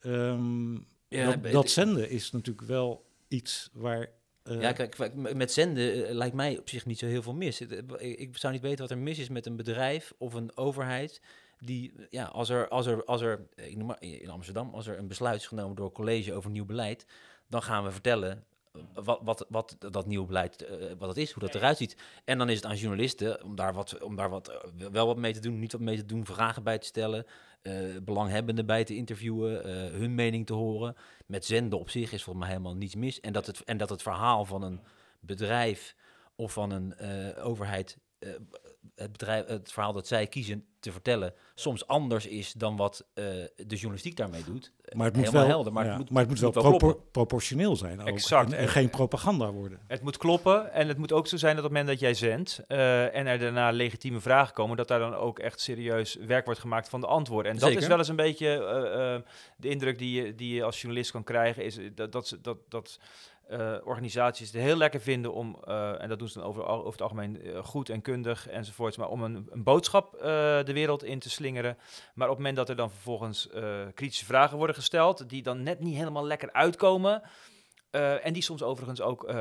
[0.02, 4.10] Um, ja, dat, dat zenden is natuurlijk wel iets waar
[4.43, 7.62] uh, ja, kijk, met zenden uh, lijkt mij op zich niet zo heel veel mis.
[7.97, 11.21] Ik zou niet weten wat er mis is met een bedrijf of een overheid
[11.60, 14.97] die, ja, als er, als er, als er ik noem maar, in Amsterdam, als er
[14.97, 17.06] een besluit is genomen door college over nieuw beleid,
[17.47, 18.43] dan gaan we vertellen
[18.93, 21.97] wat, wat, wat dat nieuwe beleid uh, wat het is, hoe dat eruit ziet.
[22.25, 25.33] En dan is het aan journalisten om daar, wat, om daar wat, wel wat mee
[25.33, 27.25] te doen, niet wat mee te doen, vragen bij te stellen,
[27.62, 30.95] uh, belanghebbenden bij te interviewen, hun mening te horen.
[31.25, 33.19] Met zenden op zich is volgens mij helemaal niets mis.
[33.19, 34.79] En dat het, en dat het verhaal van een
[35.19, 35.95] bedrijf
[36.36, 36.97] of van een
[37.38, 37.97] overheid
[38.96, 43.26] het, bedrijf, het verhaal dat zij kiezen te vertellen soms anders is dan wat uh,
[43.56, 44.72] de journalistiek daarmee doet.
[44.96, 48.02] Maar het moet wel helder, maar, het moet, maar het moet wel, propor proportioneel zijn.
[48.02, 48.08] Ook.
[48.08, 48.54] Exact.
[48.54, 49.80] En, geen propaganda worden.
[49.88, 52.13] Het moet kloppen en het moet ook zo zijn dat op het moment dat jij
[52.30, 56.46] zendt uh, en er daarna legitieme vragen komen, dat daar dan ook echt serieus werk
[56.46, 57.52] wordt gemaakt van de antwoorden.
[57.52, 60.82] En dat is wel eens een beetje uh, de indruk die je, die je als
[60.82, 63.00] journalist kan krijgen, is dat, dat, dat, dat
[63.49, 66.91] uh, organisaties het heel lekker vinden om, uh, en dat doen ze dan over, over
[66.91, 70.12] het algemeen uh, goed en kundig enzovoorts, maar om een, een boodschap
[70.65, 71.77] de wereld in te slingeren.
[72.13, 73.49] Maar op het moment dat er dan vervolgens
[73.93, 77.21] kritische vragen worden gesteld, die dan net niet helemaal lekker uitkomen,
[78.23, 79.34] en die soms overigens ook,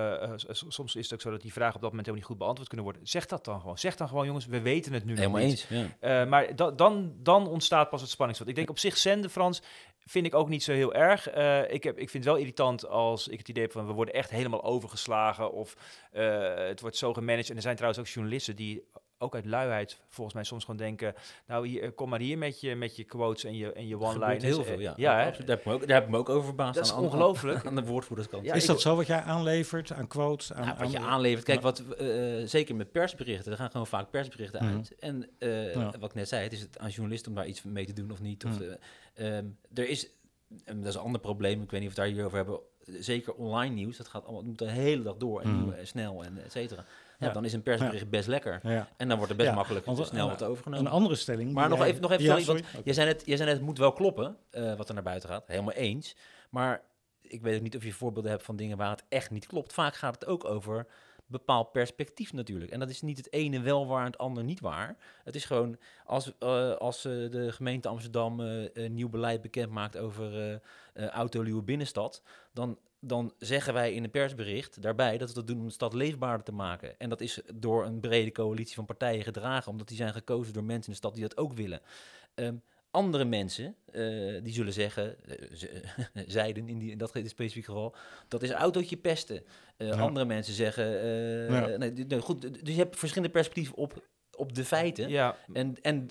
[0.50, 2.68] soms is het ook zo dat die vragen op dat moment helemaal niet goed beantwoord
[2.68, 3.06] kunnen worden.
[3.06, 3.78] Zeg dat dan gewoon.
[3.78, 5.66] Zeg dan gewoon, jongens, we weten het nu helemaal nog niet.
[5.70, 5.88] eens.
[6.00, 6.24] Ja.
[6.24, 8.50] maar da dan, dan ontstaat pas het spanningsveld.
[8.50, 9.62] Ik denk op zich zenden, Frans,
[10.04, 11.30] vind ik ook niet zo heel erg.
[11.70, 14.14] ik, heb, ik vind het wel irritant als ik het idee heb van we worden
[14.14, 15.76] echt helemaal overgeslagen of
[16.10, 17.50] het wordt zo gemanaged.
[17.50, 18.84] En er zijn trouwens ook journalisten die
[19.22, 21.14] ook uit luiheid volgens mij soms gewoon denken...
[21.46, 23.98] nou, hier, eh, kom maar hier met je, met je quotes en je, en je
[23.98, 24.42] one-liners.
[24.42, 24.92] heel veel, ja.
[24.96, 26.74] ja, Daar, heb ik me ook, daar heb ik me ook over verbaasd.
[26.74, 27.66] Dat is ongelooflijk.
[27.66, 28.44] Aan de woordvoerderskant.
[28.44, 30.52] Ja, is dat zo wat jij aanlevert aan quotes?
[30.52, 31.44] Aan, nou, wat je aanlevert.
[31.44, 33.52] Kijk, wat, uh, zeker met persberichten.
[33.52, 34.74] Er gaan gewoon vaak persberichten mhm.
[34.74, 34.94] uit.
[34.98, 37.87] En uh, wat ik net zei, het is het aan journalisten om daar iets mee
[37.87, 38.44] te doen of niet.
[38.44, 38.76] Of, mm.
[39.16, 40.08] um, er is,
[40.64, 42.61] dat is een ander probleem, ik weet niet of we het daar hier over hebben...
[42.85, 45.62] Zeker online nieuws, dat gaat allemaal moet de hele dag door en, mm.
[45.62, 46.85] nieuw, en snel en et cetera
[47.26, 47.32] ja.
[47.32, 48.61] dan is een persbericht best lekker.
[48.96, 50.87] En dan wordt er best makkelijk want, snel wat overgenomen.
[50.87, 51.52] Een andere stelling.
[51.52, 53.78] Maar nog even, nog even sorry, want jij zei net, jij zei net, het moet
[53.78, 55.48] wel kloppen uh, wat er naar buiten gaat.
[55.48, 56.16] Helemaal eens.
[56.50, 56.82] Maar
[57.20, 59.72] ik weet ook niet of je voorbeelden hebt van dingen waar het echt niet klopt.
[59.72, 60.87] Vaak gaat het ook over
[61.32, 62.70] bepaald perspectief natuurlijk.
[62.70, 64.96] En dat is niet het ene wel waar en het ander niet waar.
[65.24, 69.70] Het is gewoon als, uh, als uh, de gemeente Amsterdam uh, een nieuw beleid bekend
[69.70, 70.60] maakt over
[70.94, 75.66] autoluwe binnenstad, dan dan zeggen wij in een persbericht daarbij dat we dat doen om
[75.66, 76.98] de stad leefbaarder te maken.
[76.98, 80.64] En dat is door een brede coalitie van partijen gedragen, omdat die zijn gekozen door
[80.64, 81.80] mensen in de stad die dat ook willen.
[82.34, 82.62] Um,
[82.92, 87.94] andere mensen, uh, die zullen zeggen, uh, zeiden in, die, in dat specifieke geval,
[88.28, 89.42] dat is autootje pesten.
[89.78, 89.94] Uh, ja.
[89.94, 90.85] Andere mensen zeggen,
[91.52, 91.76] ja.
[91.76, 95.09] nee, nee, goed, dus je hebt verschillende perspectieven op op de feiten.
[95.09, 95.37] Ja.
[95.52, 96.09] En, en,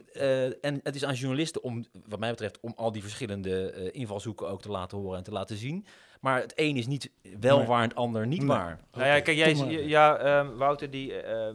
[0.62, 4.62] en het is aan journalisten om, wat mij betreft, om al die verschillende invalshoeken ook
[4.62, 5.86] te laten horen en te laten zien.
[6.22, 8.80] Maar het een is niet wel waar het ander niet waar.
[8.92, 9.56] Nou ja, kijk, jij,
[9.88, 11.48] ja, um, Wouter, die, uh,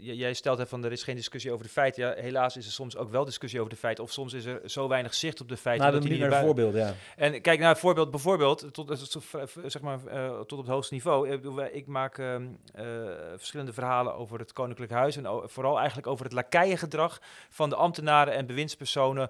[0.00, 2.02] jij stelt hè van er is geen discussie over de feiten.
[2.02, 4.04] Ja, helaas is er soms ook wel discussie over de feiten.
[4.04, 5.92] Of soms is er zo weinig zicht op de feiten.
[5.92, 6.94] Nou, dat naar voorbeeld, ja.
[7.16, 9.10] En kijk naar voorbeeld, bijvoorbeeld, tot,
[9.64, 11.30] zeg maar, uh, tot op het hoogste niveau.
[11.30, 12.36] Ik, ik maak uh,
[13.36, 17.76] verschillende verhalen over het Koninklijk Huis en vooral eigenlijk over over het lakeiengedrag van de
[17.76, 19.28] ambtenaren en bewindspersonen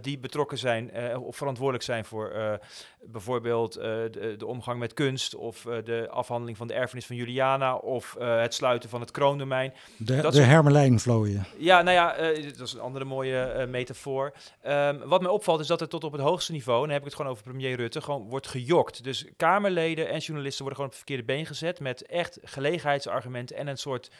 [0.00, 2.58] die betrokken zijn of verantwoordelijk zijn voor
[3.02, 3.80] bijvoorbeeld
[4.12, 8.54] de, de, omgang met kunst of de afhandeling van de erfenis van Juliana of het
[8.54, 9.72] sluiten van het kroondomein.
[9.96, 11.46] De, dat de Hermelijn-vlooien.
[11.58, 12.16] Ja, nou ja,
[12.56, 14.32] dat is een andere mooie metafoor.
[14.66, 17.00] Um, wat mij opvalt is dat er tot op het hoogste niveau, en dan heb
[17.00, 19.04] ik het gewoon over premier Rutte, gewoon wordt gejokt.
[19.04, 23.66] Dus Kamerleden en journalisten worden gewoon op het verkeerde been gezet met echt gelegenheidsargumenten en
[23.66, 24.10] een soort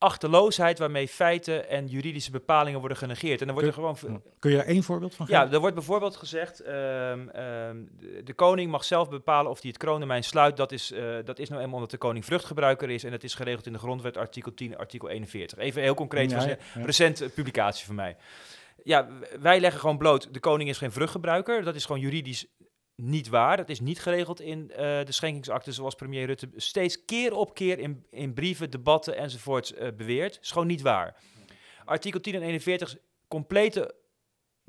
[0.00, 3.40] achterloosheid waarmee feiten en juridische bepalingen worden genegeerd.
[3.40, 4.22] En dan wordt er gewoon.
[4.38, 5.46] Kun je er één voorbeeld van geven?
[5.46, 7.30] Ja, er wordt bijvoorbeeld gezegd: um,
[8.24, 10.56] de, koning mag zelf bepalen of hij het kroondomein sluit.
[10.56, 13.04] Dat is, uh, dat is nou eenmaal omdat de koning vruchtgebruiker is.
[13.04, 15.58] En dat is geregeld in de grondwet, artikel 10, artikel 41.
[15.58, 18.16] Even heel concreet, ja, een recente publicatie van mij.
[18.84, 19.08] Ja,
[19.40, 21.64] wij leggen gewoon bloot: de koning is geen vruchtgebruiker.
[21.64, 22.46] Dat is gewoon juridisch
[23.02, 23.56] niet waar.
[23.56, 27.78] Dat is niet geregeld in uh, de schenkingsakte, zoals premier Rutte steeds keer op keer
[27.78, 30.38] in, in brieven, debatten enzovoort uh, beweert.
[30.42, 31.16] is gewoon niet waar.
[31.84, 32.96] Artikel 10 en 41
[33.28, 33.94] complete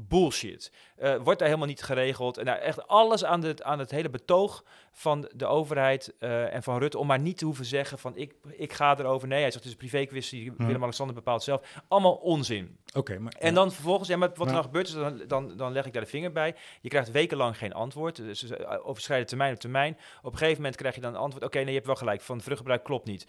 [0.07, 0.71] bullshit.
[0.99, 2.38] Uh, wordt daar helemaal niet geregeld.
[2.38, 6.63] En nou, echt alles aan, het aan het hele betoog van de overheid uh, en
[6.63, 6.97] van Rutte...
[6.97, 9.27] om maar niet te hoeven zeggen van ik, ik ga erover.
[9.27, 10.65] Nee, hij zegt het is een privékwestie, hmm.
[10.65, 11.82] Willem-Alexander bepaalt zelf.
[11.88, 12.77] Allemaal onzin.
[12.93, 13.33] Oké, maar...
[13.39, 15.93] En dan vervolgens, ja, maar wat er dan gebeurt is, dan, dan, dan leg ik
[15.93, 16.55] daar de vinger bij.
[16.81, 18.15] Je krijgt wekenlang geen antwoord.
[18.15, 19.97] Dus uh, overschrijden termijn op termijn.
[20.21, 21.45] Op een gegeven moment krijg je dan een antwoord.
[21.45, 23.27] Oké, nee, je hebt wel gelijk, van vruchtgebruik klopt niet.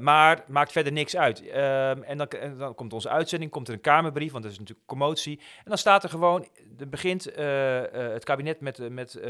[0.00, 1.48] maar maakt verder niks uit.
[1.48, 4.58] Ehm, en, dan, en dan komt onze uitzending, komt er een Kamerbrief, want dat is
[4.58, 5.38] natuurlijk commotie.
[5.38, 6.48] En dan staat er gewoon,
[6.78, 8.90] er begint het kabinet met...
[8.90, 9.20] met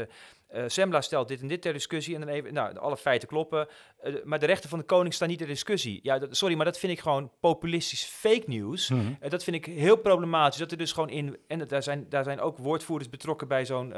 [0.55, 3.67] uh, Sembla stelt dit en dit ter discussie en dan even, nou, alle feiten kloppen,
[4.03, 5.99] uh, maar de rechten van de koning staan niet ter discussie.
[6.03, 8.89] Ja, dat, sorry, maar dat vind ik gewoon populistisch fake news.
[8.89, 9.17] Mm -hmm.
[9.23, 10.59] uh, dat vind ik heel problematisch.
[10.59, 13.89] Dat er dus gewoon in, en daar zijn, daar zijn ook woordvoerders betrokken bij zo'n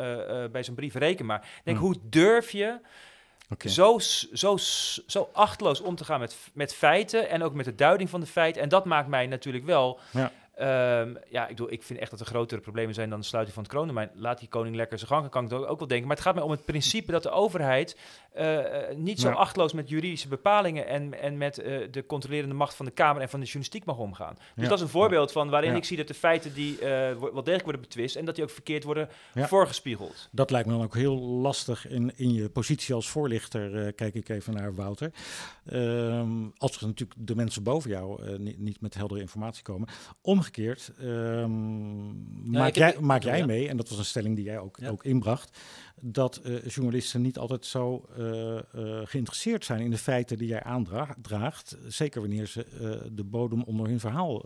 [0.52, 1.48] bij zo'n brief, reken maar.
[1.64, 1.84] Denk, mm.
[1.84, 2.80] hoe durf je
[3.50, 3.72] okay.
[3.72, 4.00] zo,
[4.34, 4.58] zo,
[5.08, 8.26] zo achteloos om te gaan met, met feiten en ook met de duiding van de
[8.26, 8.62] feiten?
[8.62, 10.00] En dat maakt mij natuurlijk wel...
[10.12, 13.26] Ja Um, ja, ik, bedoel, ik vind echt dat er grotere problemen zijn dan de
[13.26, 14.10] sluiting van het kroondomein.
[14.14, 16.08] Laat die koning lekker zijn gang, kan ik ook wel denken.
[16.08, 17.98] Maar het gaat mij om het principe dat de overheid
[18.38, 18.60] uh,
[18.96, 19.36] niet zo ja.
[19.36, 23.30] achteloos met juridische bepalingen en, en met uh, de controlerende macht van de Kamer en
[23.30, 24.34] van de journalistiek mag omgaan.
[24.34, 24.70] Dus ja.
[24.70, 27.82] dat is een voorbeeld van waarin ik zie dat de feiten die wel degelijk worden
[27.82, 30.30] betwist en dat die ook verkeerd worden voorgespiegeld.
[30.32, 33.94] Dat lijkt me dan ook heel lastig in, in je positie als voorlichter.
[33.94, 35.12] kijk ik even naar Wouter.
[35.74, 39.88] Um, als er natuurlijk de mensen boven jou niet, niet met heldere informatie komen.
[40.22, 44.60] Om omgekeerd um, maak, jij, maak jij mee, en dat was een stelling die jij
[44.60, 45.58] ook, ook inbracht,
[46.02, 48.26] dat uh, journalisten niet altijd zo uh,
[48.76, 51.78] uh, geïnteresseerd zijn in de feiten die jij aandraagt.
[51.88, 52.66] Zeker wanneer ze
[53.12, 54.46] de bodem onder hun verhaal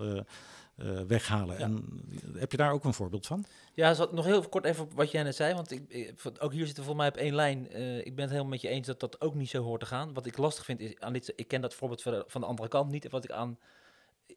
[1.08, 1.58] weghalen.
[1.58, 1.64] Ja.
[1.64, 2.04] En
[2.38, 3.46] heb je daar ook een voorbeeld van?
[3.74, 6.84] Ja, zat nog heel kort even wat jij net zei, want ik, ook hier zitten
[6.84, 7.64] voor mij op één lijn.
[8.06, 10.14] ik ben het helemaal met je eens dat dat ook niet zo hoort te gaan.
[10.14, 12.48] Wat ik lastig vind is aan dit, ik ken dat voorbeeld van de, van de
[12.48, 13.10] andere kant niet.
[13.10, 13.58] Wat ik aan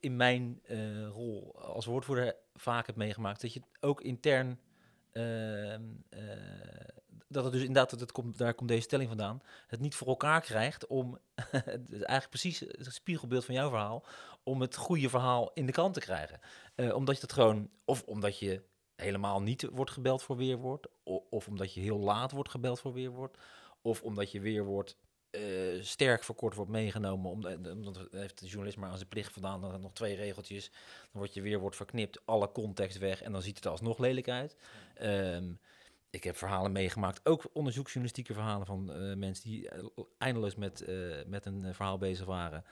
[0.01, 3.41] in mijn uh, rol als woordvoerder vaak heb meegemaakt.
[3.41, 4.61] Dat je ook intern.
[5.13, 5.79] Uh, uh,
[7.29, 9.43] dat het dus inderdaad, dat het komt, daar komt deze stelling vandaan.
[9.67, 11.19] Het niet voor elkaar krijgt om.
[11.91, 14.05] eigenlijk precies het spiegelbeeld van jouw verhaal.
[14.43, 16.41] Om het goede verhaal in de kant te krijgen.
[16.77, 17.71] Uh, omdat je dat gewoon.
[17.85, 18.63] Of omdat je
[18.97, 20.87] helemaal niet wordt gebeld voor weerwoord.
[21.03, 23.39] Of, of omdat je heel laat wordt gebeld voor weerwoord.
[23.83, 24.97] Of omdat je weerwoord
[25.31, 27.31] uh, sterk verkort wordt meegenomen.
[27.31, 29.61] Omdat, omdat heeft de journalist maar aan zijn plicht vandaan.
[29.61, 30.71] Dan nog twee regeltjes.
[30.71, 33.23] Dan wordt je weer wordt verknipt, alle context weg.
[33.23, 34.57] En dan ziet het er alsnog lelijk uit.
[35.03, 35.59] Um,
[36.11, 39.85] ik heb verhalen meegemaakt, ook onderzoeksjournalistieke verhalen van uh, mensen die uh,
[40.19, 40.85] eindeloos met,
[41.27, 42.65] met een verhaal bezig waren.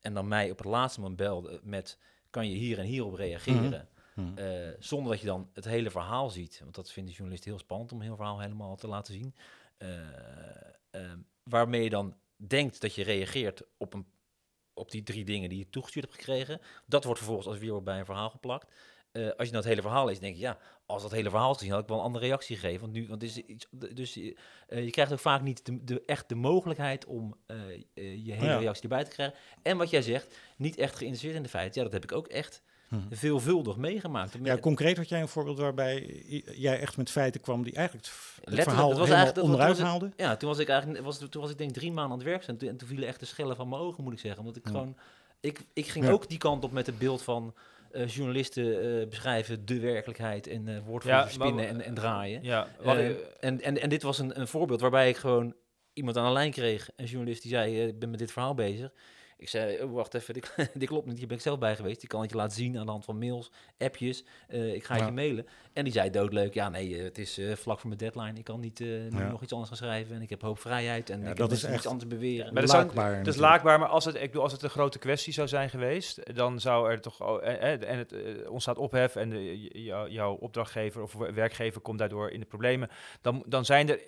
[0.00, 1.98] En dan mij op het laatste moment belden met:
[2.30, 3.88] kan je hier en hier op reageren?
[4.14, 4.74] Mm -hmm.
[4.78, 6.60] zonder dat je dan het hele verhaal ziet.
[6.62, 9.34] Want dat vindt de journalist heel spannend om een heel verhaal helemaal te laten zien.
[10.90, 14.06] Ehm, waarmee je dan denkt dat je reageert op, een,
[14.74, 16.60] op die drie dingen die je toegestuurd hebt gekregen.
[16.86, 18.74] Dat wordt vervolgens als weer bij een verhaal geplakt.
[19.12, 21.54] Uh, als je nou het hele verhaal leest, denk je, ja, als dat hele verhaal
[21.54, 22.80] te zien, had ik wel een andere reactie gegeven.
[22.80, 24.34] Want nu, want is iets, dus uh,
[24.68, 28.58] je krijgt ook vaak niet de, de echt de mogelijkheid om uh, je hele ja.
[28.58, 29.38] reactie erbij te krijgen.
[29.62, 31.78] En wat jij zegt, niet echt geïnteresseerd in de feiten.
[31.80, 32.62] Ja, dat heb ik ook echt
[32.92, 33.06] hmm.
[33.10, 34.36] veelvuldig meegemaakt.
[34.42, 36.22] Ja, concreet had jij een voorbeeld waarbij
[36.54, 38.06] jij echt met feiten kwam die eigenlijk
[38.44, 40.10] het verhaal dat was eigenlijk, dat, onderuit was, haalde?
[40.16, 42.46] Ja, toen was ik eigenlijk, was, toen was ik denk drie maanden aan het werk
[42.46, 44.40] en toen, en toen vielen echt de schellen van mijn ogen, moet ik zeggen.
[44.40, 44.70] Omdat ik ja.
[44.70, 44.96] gewoon,
[45.40, 46.10] ik, ik ging ja.
[46.10, 47.54] ook die kant op met het beeld van
[47.92, 52.42] uh, journalisten uh, beschrijven de werkelijkheid en uh, woordvoerders ja, spinnen en, en, draaien.
[52.42, 52.68] Ja,
[53.40, 55.54] en, en, en dit was een, een voorbeeld waarbij ik gewoon
[55.92, 58.92] iemand aan de lijn kreeg, een journalist die zei, ik ben met dit verhaal bezig.
[59.42, 61.18] Ik zei, oh, wacht even, dit, dit, klopt niet.
[61.18, 62.02] Hier ben ik zelf bij geweest.
[62.02, 64.24] Ik kan het je laten zien aan de hand van mails, appjes.
[64.48, 65.46] Uh, ik ga je mailen.
[65.72, 68.38] En die zei doodleuk, ja nee, het is uh, vlak voor mijn deadline.
[68.38, 70.16] Ik kan niet uh, nog iets anders gaan schrijven.
[70.16, 71.10] En ik heb hoop vrijheid.
[71.10, 72.52] En ik dat is echt iets anders beweren.
[72.52, 73.16] Maar dat laakbaar.
[73.16, 75.70] Het is laakbaar, maar als het, ik bedoel, als het een grote kwestie zou zijn
[75.70, 78.14] geweest, dan zou er toch, oh, en, en het
[78.48, 79.70] ontstaat ophef en de,
[80.08, 82.88] jouw opdrachtgever of werkgever komt daardoor in de problemen.
[83.20, 84.00] Dan, dan zijn er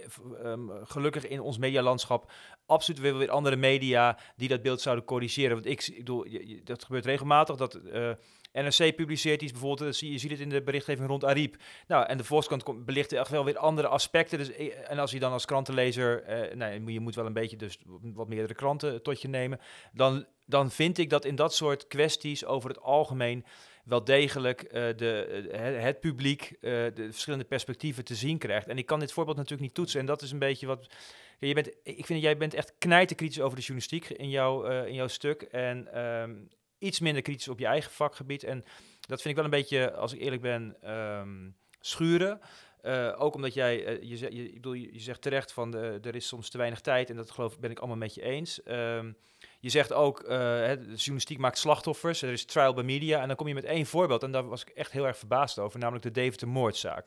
[0.44, 2.32] um, gelukkig in ons medialandschap
[2.66, 5.52] absoluut weer, weer andere media die dat beeld zouden corrigeren.
[5.54, 6.26] Want ik, ik bedoel,
[6.64, 8.16] dat gebeurt regelmatig, dat uh, eh,
[8.54, 11.56] NRC publiceert iets, bijvoorbeeld, eh, je ziet het in de berichtgeving rond Ariep.
[11.86, 14.38] Nou, en de Volkskrant belicht echt wel weer andere aspecten.
[14.38, 17.56] Dus, eh, en als je dan als krantenlezer, uh, nou, je moet wel een beetje
[17.56, 17.78] dus
[18.14, 19.60] wat meerdere kranten tot je nemen,
[19.92, 23.44] dan, dan vind ik dat in dat soort kwesties over het algemeen
[23.84, 28.68] wel degelijk uh, de, het, publiek de verschillende perspectieven te zien krijgt.
[28.68, 30.00] En ik kan dit voorbeeld natuurlijk niet toetsen.
[30.00, 30.86] En dat is een beetje wat
[31.38, 34.86] je bent, ik vind dat jij bent echt knijterkritisch over de journalistiek in, jou, uh,
[34.86, 35.42] in jouw stuk.
[35.42, 36.48] En um,
[36.84, 38.42] iets minder kritisch op je eigen vakgebied.
[38.42, 38.64] En
[39.00, 42.40] dat vind ik wel een beetje, als ik eerlijk ben, um, schuren.
[42.82, 46.26] Uh, ook omdat jij, uh, je, je, bedoel, je, zegt terecht van de, er is
[46.26, 47.10] soms te weinig tijd.
[47.10, 48.60] En dat geloof ben ik allemaal met je eens.
[48.66, 49.16] Um,
[49.60, 52.22] je zegt ook, uh, de journalistiek maakt slachtoffers.
[52.22, 53.20] Er is trial by media.
[53.20, 54.22] En dan kom je met één voorbeeld.
[54.22, 55.78] En daar was ik echt heel erg verbaasd over.
[55.78, 57.06] Namelijk de Deventer moordzaak.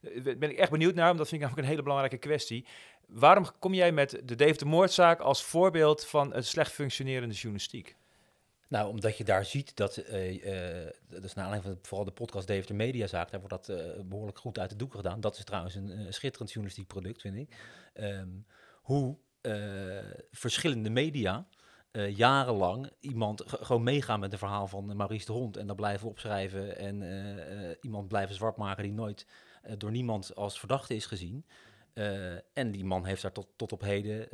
[0.00, 2.66] Daar ben ik echt benieuwd naar, omdat dat vind ik namelijk een hele belangrijke kwestie.
[3.06, 7.96] Waarom kom jij met de Deventer moordzaak als voorbeeld van een slecht functionerende journalistiek?
[8.68, 10.86] Nou, omdat je daar ziet dat, uh, uh,
[11.22, 14.58] is naar aanleiding van vooral de podcast Deventer Mediazaak, daar wordt dat uh, behoorlijk goed
[14.58, 15.20] uit de doeken gedaan.
[15.20, 17.56] Dat is trouwens een schitterend journalistiek product, vind ik.
[17.94, 18.46] Um,
[18.82, 19.18] hoe
[20.30, 21.46] verschillende media
[21.92, 26.78] jarenlang iemand gewoon meegaan met het verhaal van Maurice de Hond en dat blijven opschrijven
[26.78, 27.02] en
[27.80, 29.26] iemand blijven zwart maken die nooit
[29.78, 31.46] door niemand als verdachte is gezien.
[32.52, 34.28] En die man heeft daar tot, tot op heden,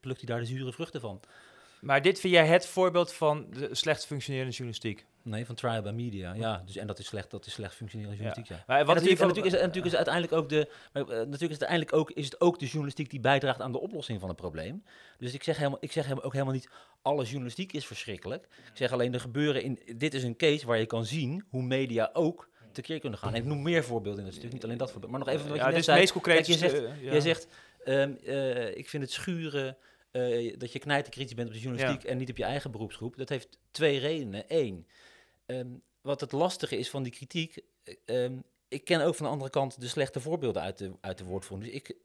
[0.00, 1.20] plukt hij daar de zure vruchten van.
[1.80, 5.06] Maar dit vind jij het voorbeeld van de slecht functionerende journalistiek?
[5.22, 6.62] Nee, van trial by media, ja.
[6.66, 8.64] Dus, en dat is slecht, dat is slecht functionerende journalistiek, ja.
[8.66, 11.40] Maar wat natuurlijk, en natuurlijk, is, en natuurlijk is uiteindelijk ook de, maar, natuurlijk is
[11.40, 14.38] het uiteindelijk ook, is het ook de journalistiek die bijdraagt aan de oplossing van het
[14.38, 14.84] probleem.
[15.18, 16.68] Dus ik zeg, helemaal, ik zeg helemaal, ook helemaal niet,
[17.02, 18.44] alle journalistiek is verschrikkelijk.
[18.44, 21.62] Ik zeg alleen, er gebeuren in, dit is een case waar je kan zien hoe
[21.62, 23.34] media ook tekeer kunnen gaan.
[23.34, 25.10] En ik noem meer voorbeelden in het stuk, niet alleen dat voorbeeld.
[25.10, 26.46] Maar nog even wat ja, je net meest concreet.
[26.46, 27.48] je zegt, uh, jij zegt
[27.84, 29.76] um, uh, ik vind het schuren
[30.16, 33.16] uh, dat je knijterkritisch bent op de journalistiek en niet op je eigen beroepsgroep.
[33.16, 34.44] Dat heeft twee redenen.
[34.48, 34.86] Eén,
[35.46, 37.58] um, wat het lastige is van die kritiek.
[38.04, 41.24] Um, ik ken ook van de andere kant de slechte voorbeelden uit de, uit de
[41.24, 41.70] woordvoering.
[41.70, 41.96] Dus ik,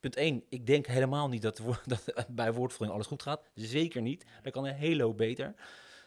[0.00, 3.42] punt 1, ik denk helemaal niet dat, dat bij woordvoering alles goed gaat.
[3.54, 4.24] Zeker niet.
[4.42, 5.54] Dat kan een hele hoop beter.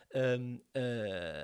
[0.10, 1.44] Um, uh,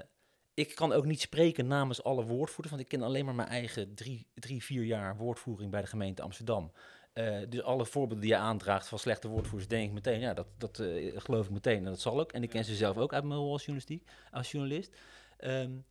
[0.53, 3.95] ik kan ook niet spreken namens alle woordvoerders, want ik ken alleen maar mijn eigen
[3.95, 6.71] drie, drie vier jaar woordvoering bij de gemeente Amsterdam.
[7.19, 10.47] Uh, dus alle voorbeelden die je aandraagt van slechte woordvoerders, denk ik meteen, ja, dat,
[10.57, 12.31] dat uh, geloof ik meteen en dat zal ook.
[12.31, 14.95] En ik ken ze zelf ook uit mijn rol als, journalistiek, als journalist.
[15.39, 15.85] Um,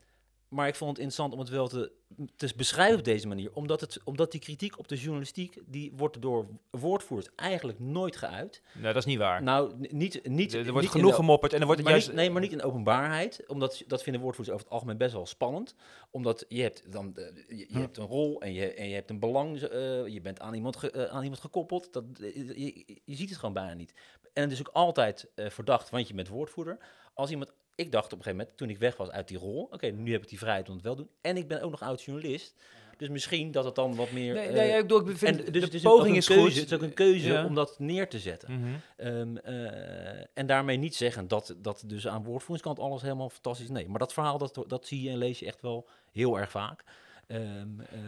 [0.49, 1.93] maar ik vond het interessant om het wel te,
[2.37, 3.53] te beschrijven op deze manier.
[3.53, 8.63] Omdat, het, omdat die kritiek op de journalistiek, die wordt door woordvoerders eigenlijk nooit geuit.
[8.75, 9.43] Nee, dat is niet waar.
[9.43, 10.29] Nou, niet...
[10.29, 12.07] niet er, wordt genoeg gemopperd en er wordt maar juist...
[12.07, 13.45] Niet, nee, maar niet in openbaarheid.
[13.47, 15.75] Omdat dat vinden woordvoerders over het algemeen best wel spannend.
[16.11, 17.13] Omdat je hebt dan
[17.49, 19.63] je, je hebt een rol en je, en je hebt een belang.
[19.63, 21.93] Uh, je bent aan iemand, ge, uh, aan iemand gekoppeld.
[21.93, 23.95] Dat, je, je, ziet het gewoon bijna niet.
[24.33, 26.79] En het is ook altijd verdacht, want je bent woordvoerder.
[27.15, 29.69] Als iemand ik dacht op een gegeven moment, toen ik weg was uit die rol,
[29.71, 31.11] oké, nu heb ik die vrijheid om het wel te doen.
[31.21, 32.55] En ik ben ook nog oud-journalist.
[32.97, 34.35] Dus misschien dat het dan wat meer...
[34.35, 36.55] Nee, nee ik, bedoel, ik vind, en, dus de poging is keuze, goed.
[36.55, 38.53] Het is ook een keuze om dat neer te zetten.
[38.53, 39.07] Mm -hmm.
[39.07, 43.69] um, uh, en daarmee niet zeggen dat, dat dus aan woordvoeringskant alles helemaal fantastisch...
[43.69, 46.51] Nee, maar dat verhaal, dat, dat zie je en lees je echt wel heel erg
[46.51, 46.85] vaak.
[47.27, 47.99] Um, uh,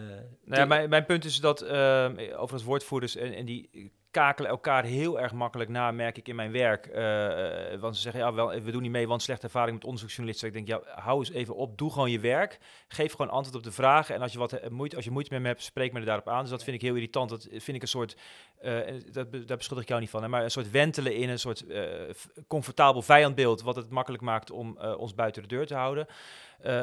[0.44, 4.84] nou ja, mijn, mijn punt is dat uh, overigens woordvoerders en, en die kakelen elkaar
[4.84, 6.86] heel erg makkelijk na, merk ik in mijn werk.
[6.86, 10.48] Uh, want ze zeggen, ja, wel, we doen niet mee, want slechte ervaring met onderzoeksjournalisten.
[10.48, 12.58] Ik denk, ja, hou eens even op, doe gewoon je werk.
[12.88, 14.14] Geef gewoon antwoord op de vragen.
[14.14, 16.28] En als je, wat moeite, als je moeite met me hebt, spreek me er daarop
[16.28, 16.40] aan.
[16.40, 17.30] Dus dat vind ik heel irritant.
[17.30, 18.16] Dat vind ik een soort,
[19.12, 21.64] dat, daar beschuldig ik jou niet van, hè, maar een soort wentelen in een soort
[22.48, 26.06] comfortabel vijandbeeld, wat het makkelijk maakt om ons buiten de deur te houden.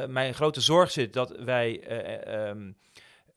[0.07, 1.81] mijn grote zorg zit dat wij...
[2.49, 2.77] Um,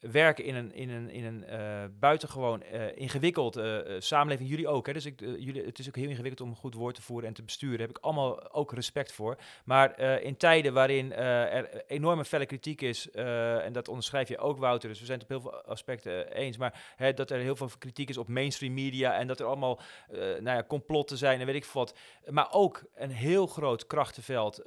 [0.00, 4.48] werken in een, in een, in een uh, buitengewoon uh, ingewikkeld uh, samenleving.
[4.48, 4.86] Jullie ook.
[4.86, 4.92] Hè?
[4.92, 7.34] Dus ik, jullie, het is ook heel ingewikkeld om een goed woord te voeren en
[7.34, 7.78] te besturen.
[7.78, 9.38] Daar heb ik allemaal ook respect voor.
[9.64, 14.88] Maar in tijden waarin er enorme felle kritiek is, en dat onderschrijf je ook, Wouter.
[14.88, 16.56] Dus we zijn het op heel veel aspecten eens.
[16.56, 19.80] Maar hè, dat er heel veel kritiek is op mainstream media en dat er allemaal
[20.10, 21.94] nou ja, complotten zijn en weet ik wat.
[22.26, 24.62] Maar ook een heel groot krachtenveld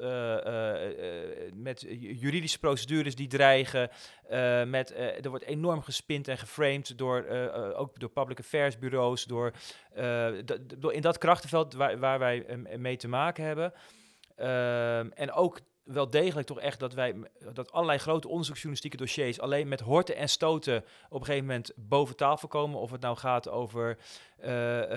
[1.53, 3.89] met juridische procedures die dreigen.
[4.67, 7.25] met er wordt enorm gespind en geframed door,
[7.75, 9.51] ook door public affairs bureaus, door,
[10.91, 12.45] in dat krachtenveld waar, waar wij
[12.77, 13.73] mee te maken hebben.
[14.35, 17.15] Ehm, en ook wel degelijk toch echt dat wij
[17.53, 22.15] dat allerlei grote onderzoeksjournalistieke dossiers alleen met horten en stoten op een gegeven moment boven
[22.15, 22.79] tafel komen.
[22.79, 23.97] Of het nou gaat over
[24.39, 24.87] uh, uh,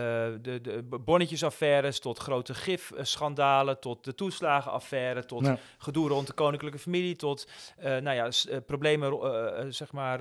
[0.41, 7.17] de, de bonnetjesaffaires, tot grote gifschandalen, tot de toeslagenaffaire, tot gedoe rond de koninklijke familie,
[7.17, 10.21] tot uh, nou ja, problemen, zeg maar,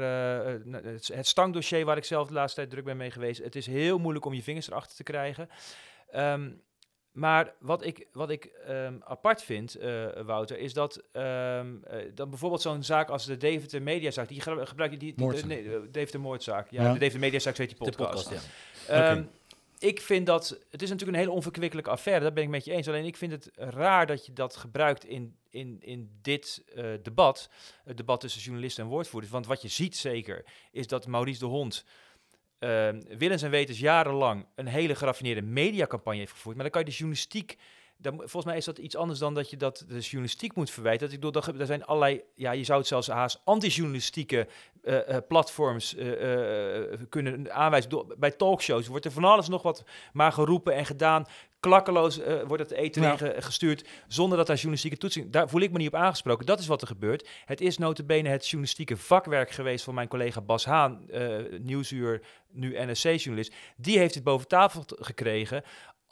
[1.13, 3.43] het stankdossier waar ik zelf de laatste tijd druk ben mee geweest.
[3.43, 5.49] Het is heel moeilijk om je vingers erachter te krijgen.
[6.15, 6.61] Um,
[7.15, 12.29] maar wat ik, wat ik um, apart vind, uh, Wouter, is dat um, uh, dan
[12.29, 15.87] bijvoorbeeld zo'n zaak als de Deventer Mediazaak, die gebruik je die, die de, nee, de
[15.91, 16.69] Deventer Moordzaak.
[16.69, 18.23] Ja, ja, de Deventer Mediazaak, weet die podcast.
[18.29, 18.47] podcast
[18.87, 19.11] ja.
[19.11, 19.29] um, okay.
[19.79, 22.71] Ik vind dat, het is natuurlijk een hele onverkwikkelijke affaire, dat ben ik met je
[22.71, 22.87] eens.
[22.87, 27.49] Alleen ik vind het raar dat je dat gebruikt in, in, in dit uh, debat,
[27.83, 29.33] het debat tussen journalisten en woordvoerders.
[29.33, 31.85] Want wat je ziet zeker, is dat Maurice de Hond
[32.65, 36.55] uh, willens en wetens jarenlang een hele geraffineerde mediacampagne heeft gevoerd.
[36.55, 37.57] Maar dan kan je de journalistiek
[37.97, 41.05] dan, volgens mij is dat iets anders dan dat je dat de journalistiek moet verwijten.
[41.05, 44.47] Dat ik dat, er zijn allerlei, ja, je zou het zelfs haast anti-journalistieke
[44.83, 46.03] uh, uh, platforms uh,
[47.09, 47.89] kunnen aanwijzen.
[47.89, 51.25] Door, bij talkshows wordt er van alles nog wat maar geroepen en gedaan.
[51.65, 53.17] Klakkeloos wordt het eten ja.
[53.37, 55.31] gestuurd zonder dat daar journalistieke toetsing...
[55.31, 56.45] Daar voel ik me niet op aangesproken.
[56.45, 57.29] Dat is wat er gebeurt.
[57.45, 61.05] Het is notabene het journalistieke vakwerk geweest van mijn collega Bas Haan,
[61.61, 63.53] Nieuwsuur, nu NSC-journalist.
[63.77, 65.63] Die heeft het boven tafel gekregen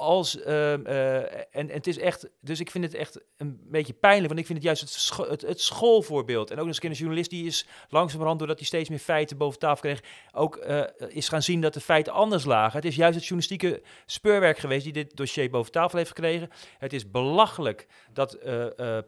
[0.04, 3.94] als, uh, uh, en, en, het is echt, dus ik vind het echt een beetje
[3.94, 6.52] pijnlijk, want ik vind het juist het, het, schoolvoorbeeld.
[6.52, 9.82] En ook eens een journalist die is langzamerhand, doordat hij steeds meer feiten boven tafel
[9.82, 12.76] kreeg, ook uh, is gaan zien dat de feiten anders lagen.
[12.76, 16.50] Het is juist het journalistieke speurwerk geweest die dit dossier boven tafel heeft gekregen.
[16.78, 18.38] Het is belachelijk dat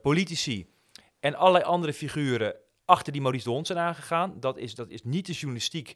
[0.02, 0.68] politici
[1.20, 4.40] en allerlei andere figuren achter die Maurice de Hond zijn aangegaan.
[4.40, 5.96] Dat is, dat is niet de journalistiek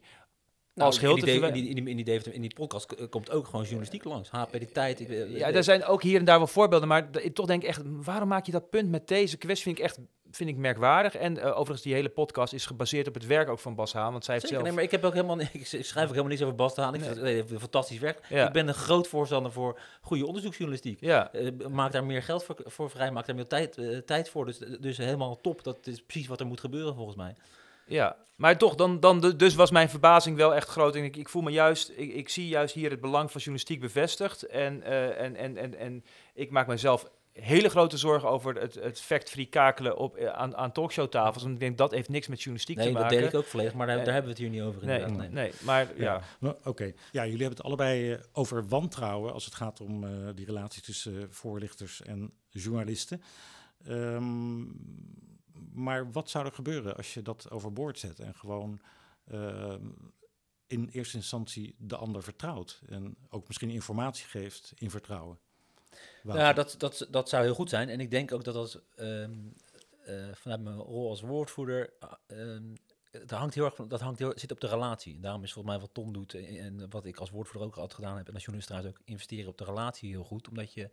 [0.80, 3.62] nou, als in, die, in, die, in, die, in, in die podcast komt ook gewoon
[3.62, 4.30] journalistiek langs.
[4.30, 5.04] HP de tijd.
[5.28, 7.80] ja, er zijn ook hier en daar wel voorbeelden, maar ik toch denk ik echt,
[7.84, 9.64] waarom maak je dat punt met deze kwestie?
[9.64, 9.98] Vind ik echt
[10.30, 11.14] vind ik merkwaardig.
[11.14, 14.12] En uh, overigens, die hele podcast is gebaseerd op het werk ook van Bas Haan.
[14.12, 14.68] Want zij heeft Zeker, zelf...
[14.68, 16.94] nee, maar ik, heb ook helemaal, ik schrijf ook helemaal niks over Bas Haan.
[16.94, 17.44] Ik nee.
[17.44, 18.26] vind fantastisch werk.
[18.28, 18.46] Ja.
[18.46, 21.00] Ik ben een groot voorstander voor goede onderzoeksjournalistiek.
[21.00, 21.34] Ja.
[21.34, 24.46] Uh, maak daar meer geld voor, voor vrij, maak daar meer tijd, uh, tijd voor.
[24.46, 25.64] Dus, dus helemaal top.
[25.64, 27.34] Dat is precies wat er moet gebeuren volgens mij.
[27.90, 30.96] Ja, maar toch, dan, dan dus was mijn verbazing wel echt groot.
[30.96, 33.80] En ik, ik voel me juist, ik, ik zie juist hier het belang van journalistiek
[33.80, 34.42] bevestigd.
[34.42, 39.00] En, uh, en, en, en, en ik maak mezelf hele grote zorgen over het, het
[39.00, 41.42] fact-free kakelen op, uh, aan, aan talkshowtafels.
[41.42, 43.08] Want ik denk dat heeft niks met journalistiek nee, te maken.
[43.08, 44.86] Nee, dat deel ik ook volledig, maar daar, daar, hebben we het hier niet over.
[44.86, 45.28] Nee, nee.
[45.28, 46.02] nee maar ja.
[46.04, 46.22] ja.
[46.38, 50.46] Nou, Oké, ja, jullie hebben het allebei uh, over wantrouwen als het gaat om die
[50.46, 53.22] relatie tussen voorlichters en journalisten.
[53.88, 54.72] Um,
[55.72, 58.80] maar wat zou er gebeuren als je dat overboord zet en gewoon
[59.32, 59.74] uh,
[60.66, 65.38] in eerste instantie de ander vertrouwt en ook misschien informatie geeft in vertrouwen?
[66.22, 67.88] Ja, dat, dat, dat zou heel goed zijn.
[67.88, 69.54] En ik denk ook dat dat um,
[70.06, 71.92] uh, vanuit mijn rol als woordvoerder.
[72.26, 72.74] Um,
[73.10, 75.14] dat hangt heel erg dat hangt zit op de relatie.
[75.14, 77.76] En daarom is volgens mij wat Tom doet en, en wat ik als woordvoerder ook
[77.76, 80.72] altijd gedaan heb en als journalist trouwens ook investeren op de relatie heel goed, omdat
[80.72, 80.90] je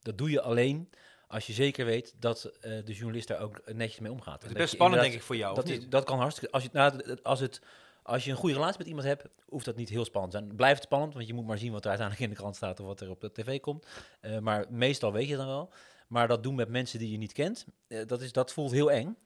[0.00, 0.90] dat doe je alleen
[1.26, 4.42] als je zeker weet dat uh, de journalist daar ook netjes mee omgaat.
[4.42, 5.54] Het is best spannend, denk ik, voor jou.
[5.54, 6.54] Dat, is, dat kan hartstikke.
[6.54, 7.60] Als je, nou, als, het,
[8.02, 10.56] als je een goede relatie met iemand hebt, hoeft dat niet heel spannend te zijn.
[10.56, 12.86] Blijft spannend, want je moet maar zien wat er uiteindelijk in de krant staat of
[12.86, 13.86] wat er op de tv komt.
[14.22, 15.72] Uh, maar meestal weet je dan wel.
[16.06, 18.90] Maar dat doen met mensen die je niet kent, uh, dat, is, dat voelt heel
[18.90, 19.16] eng.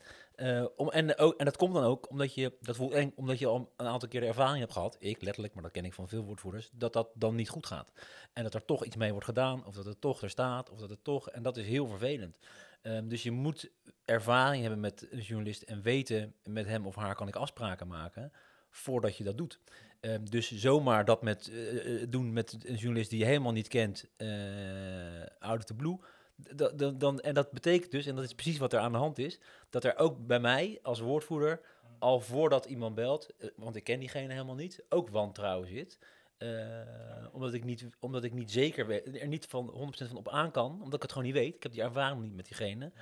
[0.40, 3.38] Uh, om, en, ook, en dat komt dan ook omdat je, dat voelt eng, omdat
[3.38, 5.94] je al een aantal keer de ervaring hebt gehad, ik letterlijk, maar dat ken ik
[5.94, 7.92] van veel woordvoerders, dat dat dan niet goed gaat.
[8.32, 10.78] En dat er toch iets mee wordt gedaan, of dat het toch er staat, of
[10.78, 12.38] dat het toch, en dat is heel vervelend.
[12.82, 13.70] Um, dus je moet
[14.04, 18.32] ervaring hebben met een journalist en weten met hem of haar kan ik afspraken maken
[18.70, 19.60] voordat je dat doet.
[20.00, 24.04] Um, dus zomaar dat met, uh, doen met een journalist die je helemaal niet kent,
[24.16, 24.28] uh,
[25.38, 25.98] out of the blue,
[26.54, 29.18] dan, dan, en dat betekent dus, en dat is precies wat er aan de hand
[29.18, 29.38] is,
[29.70, 31.60] dat er ook bij mij als woordvoerder,
[31.98, 35.98] al voordat iemand belt, eh, want ik ken diegene helemaal niet, ook wantrouwen zit.
[36.38, 36.80] Uh,
[37.32, 40.50] omdat, ik niet, omdat ik niet zeker weet, er niet van 100% van op aan
[40.50, 41.54] kan, omdat ik het gewoon niet weet.
[41.54, 42.92] Ik heb die ervaring niet met diegene,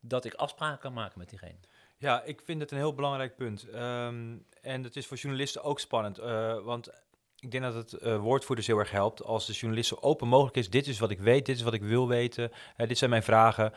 [0.00, 1.58] dat ik afspraken kan maken met diegene.
[1.98, 3.66] Ja, ik vind het een heel belangrijk punt.
[3.74, 6.18] Um, en het is voor journalisten ook spannend.
[6.18, 7.03] Uh, want
[7.44, 10.56] ik denk dat het uh, woordvoerders heel erg helpt als de journalist zo open mogelijk
[10.56, 10.70] is.
[10.70, 13.72] Dit is wat ik weet, dit is wat ik wil weten, dit zijn mijn vragen.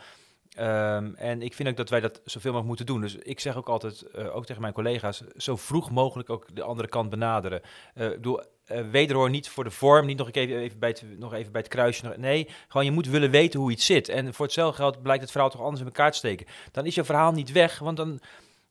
[0.58, 3.00] Um, en ik vind ook dat wij dat zoveel mogelijk moeten doen.
[3.00, 6.62] Dus ik zeg ook altijd, uh, ook tegen mijn collega's, zo vroeg mogelijk ook de
[6.62, 7.60] andere kant benaderen.
[7.94, 11.52] Bedoel, uh, wederhoor niet voor de vorm, niet nog even, even, bij, het, nog even
[11.52, 12.14] bij het kruisje.
[12.16, 14.08] Nee, gewoon je moet willen weten hoe iets zit.
[14.08, 16.46] En voor hetzelfde geld blijkt het verhaal toch anders in elkaar te steken.
[16.72, 18.20] Dan is je verhaal niet weg, want dan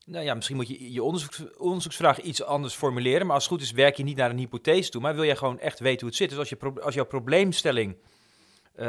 [0.08, 1.02] nou ja, misschien moet je je
[1.58, 3.26] onderzoeksvraag iets anders formuleren.
[3.26, 5.00] Maar als het goed is, werk je niet naar een hypothese toe.
[5.00, 6.28] Maar wil jij gewoon echt weten hoe het zit.
[6.28, 7.96] Dus als, je als jouw probleemstelling
[8.76, 8.86] uh,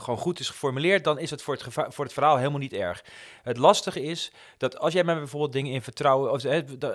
[0.00, 1.62] gewoon goed is geformuleerd, dan is het voor het,
[1.94, 3.04] voor het verhaal helemaal niet erg.
[3.42, 6.44] Het lastige is dat als jij mij bijvoorbeeld dingen in vertrouwen, of,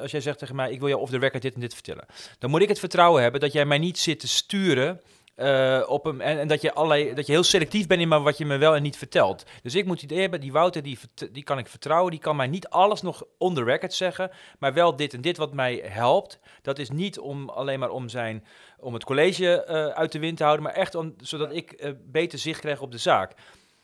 [0.01, 2.05] als jij zegt tegen mij, ik wil jou off the record dit en dit vertellen,
[2.39, 5.01] dan moet ik het vertrouwen hebben dat jij mij niet zit te sturen
[5.39, 8.37] uh, op hem, en, en, dat, je allerlei, dat je heel selectief bent in wat
[8.37, 9.45] je me wel en niet vertelt.
[9.61, 10.99] Dus ik moet het idee hebben, die Wouter, die,
[11.31, 12.11] die kan ik vertrouwen.
[12.11, 15.37] Die kan mij niet alles nog on the record zeggen, maar wel dit en dit
[15.37, 16.39] wat mij helpt.
[16.61, 18.45] Dat is niet om alleen maar om, zijn,
[18.79, 21.91] om het college uh, uit de wind te houden, maar echt om, zodat ik uh,
[22.05, 23.33] beter zicht krijg op de zaak.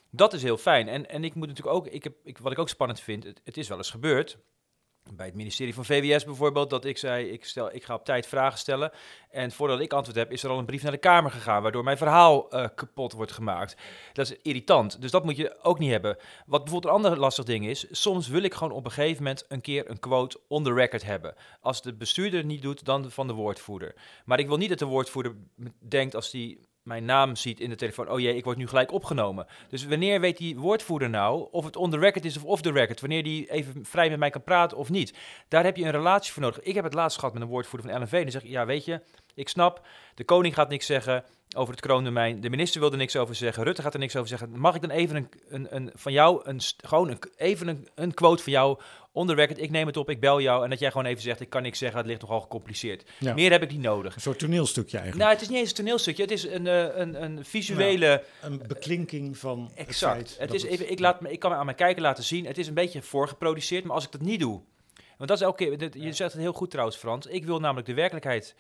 [0.10, 0.88] Dat is heel fijn.
[0.88, 3.58] En, en ik moet natuurlijk ook, ik heb, ik, wat ik ook spannend vind, het
[3.58, 4.38] is wel eens gebeurd
[5.14, 8.28] bij het ministerie van VWS bijvoorbeeld, dat ik zei, ik, stel, ik ga op tijd
[8.28, 8.92] vragen stellen.
[9.30, 11.84] En voordat ik antwoord heb, is er al een brief naar de Kamer gegaan, waardoor
[11.84, 13.76] mijn verhaal uh, kapot wordt gemaakt.
[14.14, 16.18] Dat is irritant, dus dat moet je ook niet hebben.
[16.46, 19.46] Wat bijvoorbeeld een ander lastig ding is, soms wil ik gewoon op een gegeven moment
[19.48, 21.36] een keer een quote on the record hebben.
[21.62, 23.96] Als de bestuurder het niet doet, dan van de woordvoerder.
[24.26, 25.36] Maar ik wil niet dat de woordvoerder
[25.80, 28.92] denkt als die mijn naam ziet in de telefoon, oh jee, ik word nu gelijk
[28.92, 29.48] opgenomen.
[29.70, 32.72] Dus wanneer weet die woordvoerder nou of het on the record is of off the
[32.72, 33.02] record?
[33.02, 35.18] Wanneer die even vrij met mij kan praten of niet?
[35.48, 36.62] Daar heb je een relatie voor nodig.
[36.62, 38.22] Ik heb het laatst gehad met een woordvoerder van LNV.
[38.22, 39.02] Die zegt, ja, weet je,
[39.34, 41.24] ik snap, de koning gaat niks zeggen
[41.56, 42.42] over het kroondomein.
[42.42, 43.64] De minister wilde niks over zeggen.
[43.64, 44.60] Rutte gaat er niks over zeggen.
[44.60, 48.14] Mag ik dan even een, een, een van jou, een, gewoon een, even een, een
[48.14, 48.80] quote van jou
[49.16, 51.40] onder record, ik neem het op, ik bel jou en dat jij gewoon even zegt,
[51.40, 53.04] ik kan niks zeggen, het ligt nogal gecompliceerd.
[53.20, 54.16] Meer heb ik niet nodig.
[54.16, 55.26] Een soort toneelstukje eigenlijk.
[55.26, 58.24] Nou, het is niet eens een toneelstukje, het is een, uh, een, een visuele...
[58.42, 60.30] een beklinking van exact.
[60.30, 62.46] het, het is even, ik, laat me, ik kan me aan mijn kijker laten zien,
[62.46, 64.62] het is een beetje voorgeproduceerd, maar als ik dat niet doe,
[65.18, 67.88] want dat is elke keer, je zegt het heel goed trouwens Frans, ik wil namelijk
[67.88, 68.56] de werkelijkheid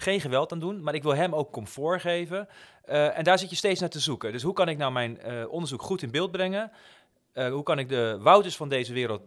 [0.00, 2.48] geen geweld aan doen, maar ik wil hem ook comfort geven.
[2.88, 4.32] Uh, en daar zit je steeds naar te zoeken.
[4.32, 6.70] Dus hoe kan ik nou mijn uh, onderzoek goed in beeld brengen?
[7.34, 9.22] Uh, hoe kan ik de Wouters van deze wereld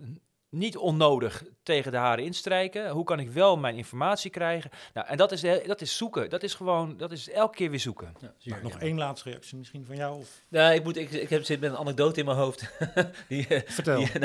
[0.51, 2.89] niet onnodig tegen de haren instrijken.
[2.89, 4.69] Hoe kan ik wel mijn informatie krijgen?
[4.93, 6.29] Nou, en dat is, dat is zoeken.
[6.29, 8.13] Dat is gewoon, dat is elke keer weer zoeken.
[8.37, 10.19] Ja, nog één laatste reactie misschien van jou?
[10.19, 10.41] Of?
[10.47, 12.71] Ja, ik, moet, ik, ik heb, zit met een anekdote in mijn hoofd.
[13.27, 13.97] die, eh, Vertel.
[13.97, 14.11] Die,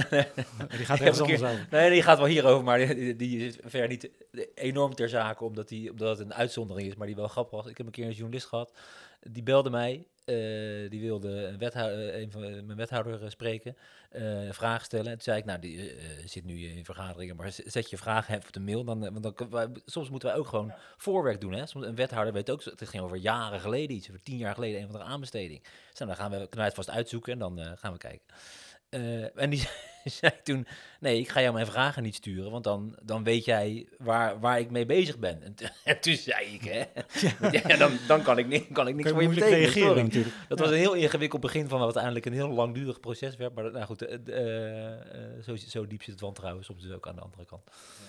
[0.77, 1.67] die gaat ergens anders over.
[1.71, 4.11] Nee, die gaat wel hierover, maar die, die is ver niet
[4.55, 7.71] enorm ter zake, omdat, die, omdat het een uitzondering is, maar die wel grappig was.
[7.71, 8.73] Ik heb een keer een journalist gehad,
[9.31, 13.77] die belde mij uh, die wilde een, wethouder, een van mijn wethouder spreken,
[14.13, 15.07] uh, vragen stellen.
[15.07, 18.37] En toen zei ik, nou, die uh, zit nu in vergaderingen, maar zet je vragen
[18.37, 18.85] op de mail.
[18.85, 21.53] Dan, want dan, wij, soms moeten wij ook gewoon voorwerk doen.
[21.53, 21.67] Hè?
[21.67, 24.81] Soms, een wethouder weet ook, het ging over jaren geleden iets, over tien jaar geleden,
[24.81, 25.63] een van de aanbesteding.
[25.63, 28.27] Dus dan gaan we, kunnen wij het vast uitzoeken en dan gaan we kijken.
[29.35, 29.69] en die
[30.21, 30.67] zei toen,
[31.01, 34.59] nee, ik ga jou mijn vragen niet sturen, want dan, dan weet jij waar, waar
[34.59, 35.43] ik mee bezig ben.
[35.43, 35.55] En,
[35.85, 36.83] en toen zei ik, hè,
[37.69, 37.77] ja.
[37.77, 39.73] dan, dan kan ik, niet, kan ik niks kan je voor je betekenen.
[39.73, 40.35] Reageren, natuurlijk.
[40.49, 43.55] Dat was een heel ingewikkeld begin van wat uiteindelijk een heel langdurig proces werd.
[43.55, 44.93] Maar nou goed, uh, uh,
[45.45, 47.63] zo, zo diep zit het wantrouwen soms dus ook aan de andere kant.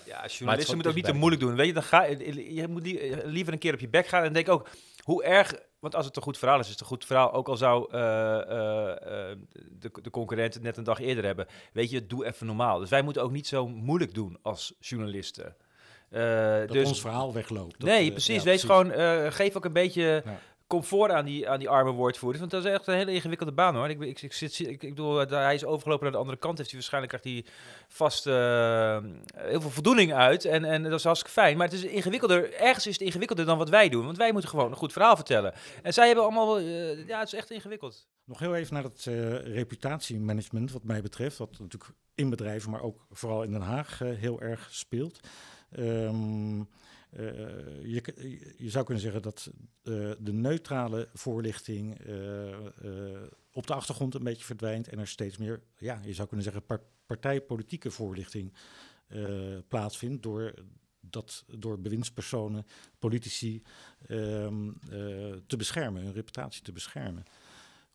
[0.06, 1.56] Ja, journalisten moeten ook niet te moeilijk doen.
[1.56, 2.86] Weet je, dan ga je moet
[3.26, 4.70] liever een keer op je bek gaan en denk ook,
[5.08, 7.34] hoe erg want als het een goed verhaal is, is het een goed verhaal.
[7.34, 8.42] Ook al zou uh, uh,
[9.80, 11.48] de, de concurrent het net een dag eerder hebben.
[11.74, 12.80] Weet je, doe even normaal.
[12.80, 15.56] Dus wij moeten ook niet zo moeilijk doen als journalisten.
[16.10, 17.84] dat dus, ons verhaal wegloopt.
[17.84, 18.44] nee, precies.
[18.44, 18.92] Ja, Wees precies.
[18.92, 22.40] gewoon, geef ook een beetje ja comfort aan die, aan die arme woordvoerders.
[22.40, 23.90] Want dat is echt een hele ingewikkelde baan hoor.
[23.90, 26.58] Ik, ik, zit, ik, ik bedoel, hij is overgelopen naar de andere kant.
[26.58, 27.54] Heeft hij waarschijnlijk krijgt hij
[27.88, 28.98] vast uh,
[29.36, 30.46] heel veel voldoening uit.
[30.46, 31.58] En, en dat is hartstikke fijn.
[31.58, 32.54] Maar het is ingewikkelder.
[32.54, 34.06] Ergens is het ingewikkelder dan wat wij doen.
[34.06, 35.54] Want wij moeten gewoon een goed verhaal vertellen.
[35.84, 36.60] En zij hebben allemaal.
[36.60, 38.08] Uh, ja, het is echt ingewikkeld.
[38.24, 41.38] Nog heel even naar het uh, reputatiemanagement, wat mij betreft.
[41.38, 45.20] Wat natuurlijk in bedrijven, maar ook vooral in Den Haag heel erg speelt.
[45.80, 46.68] Um,
[47.10, 49.52] je, je, zou kunnen zeggen dat
[49.84, 52.56] uh, de neutrale voorlichting uh,
[53.52, 56.66] op de achtergrond een beetje verdwijnt en er steeds meer, ja, je zou kunnen zeggen,
[56.66, 58.54] par partijpolitieke voorlichting
[59.68, 60.54] plaatsvindt door,
[61.00, 62.66] dat, door bewindspersonen,
[63.00, 63.64] politici
[64.08, 64.72] ehm,
[65.48, 67.26] te beschermen, hun reputatie te beschermen.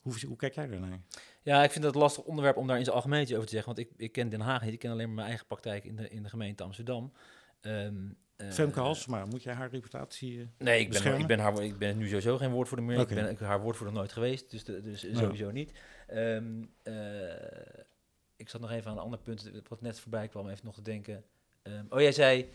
[0.02, 1.00] Hoe, hoe, kijk jij daarnaar?
[1.42, 3.74] Ja, ik vind dat een lastig onderwerp om daar in zijn algemeen over te zeggen.
[3.74, 4.72] Want ik, ik ken Den Haag niet.
[4.72, 7.12] Ik ken alleen maar mijn eigen praktijk in de, in de gemeente Amsterdam.
[7.62, 7.88] Uh,
[8.50, 11.98] Femke Halsema, moet jij haar reputatie uh, Nee, ik ben, ik, ben haar, ik ben
[11.98, 13.00] nu sowieso geen woordvoerder meer.
[13.00, 13.30] Okay.
[13.30, 15.72] Ik ben haar woordvoerder nooit geweest, dus, de, dus sowieso niet.
[16.14, 16.94] Um, uh,
[18.36, 20.82] ik zat nog even aan een ander punt, wat net voorbij kwam, even nog te
[20.82, 21.24] denken.
[21.62, 22.50] Um, oh, jij zei,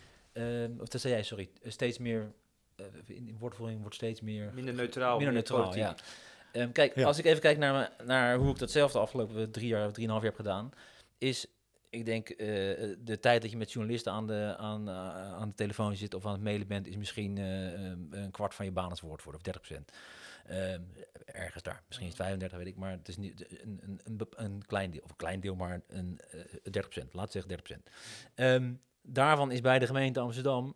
[0.79, 2.31] of dat zei jij, sorry, steeds meer,
[3.05, 4.51] in, in woordvoering wordt steeds meer...
[4.53, 5.15] Minder neutraal.
[5.15, 5.95] Minder neutraal, ja.
[6.71, 7.05] kijk, ja.
[7.05, 10.21] als ik even kijk naar, naar hoe ik dat zelf de afgelopen drie jaar, drieënhalf
[10.21, 10.71] jaar heb gedaan,
[11.17, 11.47] is
[11.89, 12.37] ik denk, uh,
[12.99, 16.25] de tijd dat je met journalisten aan de, aan, uh, aan de telefoon zit of
[16.25, 17.71] aan het mailen bent, is misschien uh,
[18.09, 19.91] een kwart van je baan als woordvoerder, of 30 procent.
[20.45, 20.81] Ehm,
[21.25, 24.65] ergens daar, misschien is het 35, weet ik, maar het is niet een, een, een,
[24.65, 27.91] klein deel, of een klein deel, maar een uh, 30%, laat zeggen 30%.
[28.35, 30.75] Um, daarvan is bij de gemeente Amsterdam,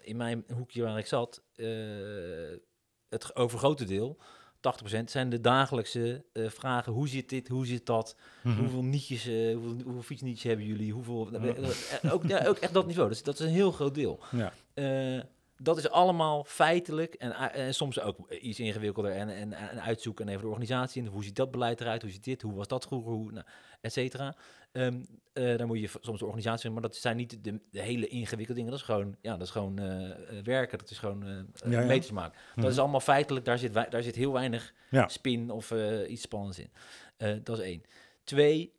[0.00, 1.42] in mijn hoekje waar ik zat,
[3.08, 4.18] het overgrote deel
[4.58, 6.92] 80% zijn de dagelijkse uh, vragen.
[6.92, 7.48] Hoe zit dit?
[7.48, 8.16] Hoe zit dat?
[8.42, 8.60] Mm -hmm.
[8.60, 10.92] Hoeveel nietjes, uh, hoeveel, hoeveel fietsnietjes hebben jullie?
[10.92, 12.10] Hoeveel, mm -hmm.
[12.10, 13.08] ook, ja, ook echt dat niveau.
[13.08, 14.20] Dus dat is een heel groot deel.
[14.30, 14.52] Ja.
[14.74, 15.22] Uh,
[15.62, 20.30] dat is allemaal feitelijk en, en, soms ook iets ingewikkelder en, en, en uitzoeken en
[20.30, 21.02] even de organisatie.
[21.02, 22.02] En hoe ziet dat beleid eruit?
[22.02, 22.42] Hoe ziet dit?
[22.42, 23.12] Hoe was dat vroeger?
[23.12, 23.46] Hoe, nou,
[23.80, 24.36] et cetera.
[24.72, 28.06] Um, uh, dan moet je soms de organisatie, maar dat zijn niet de, de, hele
[28.06, 28.70] ingewikkelde dingen.
[28.70, 30.10] Dat is gewoon, ja, dat is gewoon uh,
[30.42, 30.78] werken.
[30.78, 31.40] Dat is gewoon uh,
[31.70, 31.86] ja, ja.
[31.86, 32.38] meters maken.
[32.56, 33.44] Dat is allemaal feitelijk.
[33.44, 34.72] Daar zit, daar zit heel weinig
[35.06, 35.74] spin of
[36.08, 36.70] iets spannends in.
[37.44, 37.82] dat is één.
[38.24, 38.72] Twee,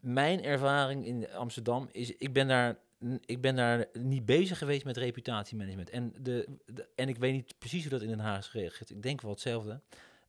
[0.00, 2.78] mijn ervaring in Amsterdam is, ik ben daar
[3.24, 5.90] ik ben daar niet bezig geweest met reputatiemanagement.
[5.90, 8.90] En, de, de, en ik weet niet precies hoe dat in Den Haag is geregeld.
[8.90, 9.80] Ik denk wel hetzelfde.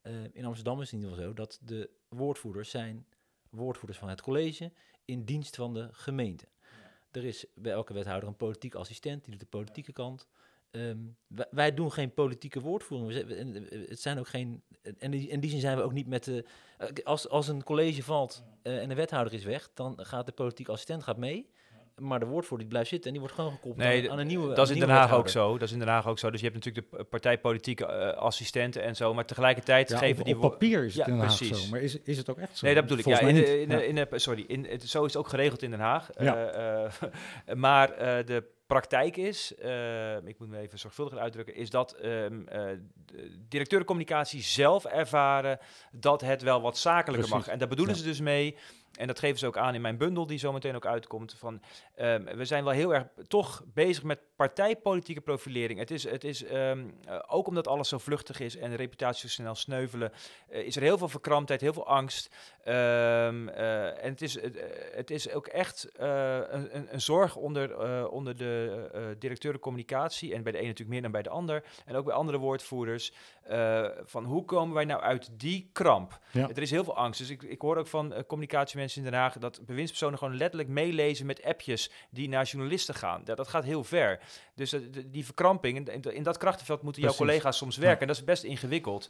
[0.04, 3.06] Uh, in Amsterdam is het in ieder geval zo dat de woordvoerders zijn
[3.50, 4.72] woordvoerders van het college
[5.06, 6.48] in dienst van de gemeente.
[6.62, 7.20] Ja.
[7.20, 10.28] Er is bij elke wethouder een politiek assistent, die doet de politieke kant.
[10.72, 13.30] Um, wij, wij, doen geen politieke woordvoering.
[13.90, 14.64] Het zijn ook geen.
[14.98, 16.46] En in die zin zijn we ook niet met de.
[17.04, 20.72] Als, als een college valt uh, en de wethouder is weg, dan gaat de politieke
[20.72, 21.50] assistent gaat mee
[22.00, 24.28] maar de woordvoerder die blijft zitten en die wordt gewoon gekoppeld nee, aan, aan, een
[24.28, 24.54] nieuwe.
[24.54, 25.52] Dat is in Den Haag ook zo.
[25.54, 26.30] Dat is in Den Haag ook zo.
[26.30, 30.26] Dus je hebt natuurlijk de partijpolitieke uh, assistenten en zo, maar tegelijkertijd ja, geven op,
[30.26, 31.64] die op papier is het ja, in Den Haag precies.
[31.64, 32.66] zo, maar is, is het ook echt zo?
[32.66, 33.06] Nee, dat bedoel ik.
[33.06, 36.10] ja, in in de, sorry, in, het, zo is het ook geregeld in Den Haag.
[36.20, 36.84] Ja.
[36.84, 36.91] Uh,
[37.56, 42.45] maar uh, de praktijk is, uh, ik moet me even zorgvuldiger uitdrukken, is dat um,
[42.54, 42.62] uh,
[43.47, 45.60] directeuren communicatie zelf ervaren
[45.91, 47.45] dat het wel wat zakelijker Precies.
[47.45, 47.54] mag.
[47.54, 48.02] En daar bedoelen ja.
[48.02, 48.56] ze dus mee
[48.98, 51.36] en dat geven ze ook aan in mijn bundel, die zometeen ook uitkomt.
[51.38, 51.62] Van,
[52.00, 55.80] um, we zijn wel heel erg toch bezig met partijpolitieke profilering.
[55.80, 59.30] Het is, het is um, uh, ook omdat alles zo vluchtig is en de reputatie
[59.30, 60.12] zo snel sneuvelen,
[60.50, 62.36] uh, is er heel veel verkramptheid, heel veel angst.
[62.70, 64.38] Um, uh, en het is,
[64.92, 70.34] het is ook echt een, een, een, zorg onder, onder de directeuren communicatie.
[70.34, 71.64] En bij de een natuurlijk meer dan bij de ander.
[71.86, 73.14] En ook bij andere woordvoerders.
[74.04, 76.20] van hoe komen wij nou uit die kramp?
[76.32, 76.50] Ja.
[76.50, 77.20] Er is heel veel angst.
[77.20, 81.26] Dus ik, ik hoor ook van communicatiemensen in Den Haag dat bewindspersonen gewoon letterlijk meelezen
[81.26, 83.22] met appjes die naar journalisten gaan.
[83.24, 84.20] Dat, dat gaat heel ver.
[84.56, 87.20] Dus die verkramping, in, in, dat krachtenveld moeten Precies.
[87.20, 87.96] jouw collega's soms werken.
[87.96, 88.02] Ja.
[88.02, 89.10] En dat is best ingewikkeld.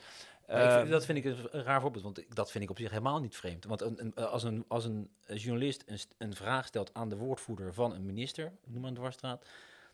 [0.49, 3.19] Uh, vind, dat vind ik een raar voorbeeld, want dat vind ik op zich helemaal
[3.19, 3.65] niet vreemd.
[3.65, 7.73] Want een, een, als, een, als een journalist een, een vraag stelt aan de woordvoerder
[7.73, 9.45] van een minister, noem maar een dwarsstraat,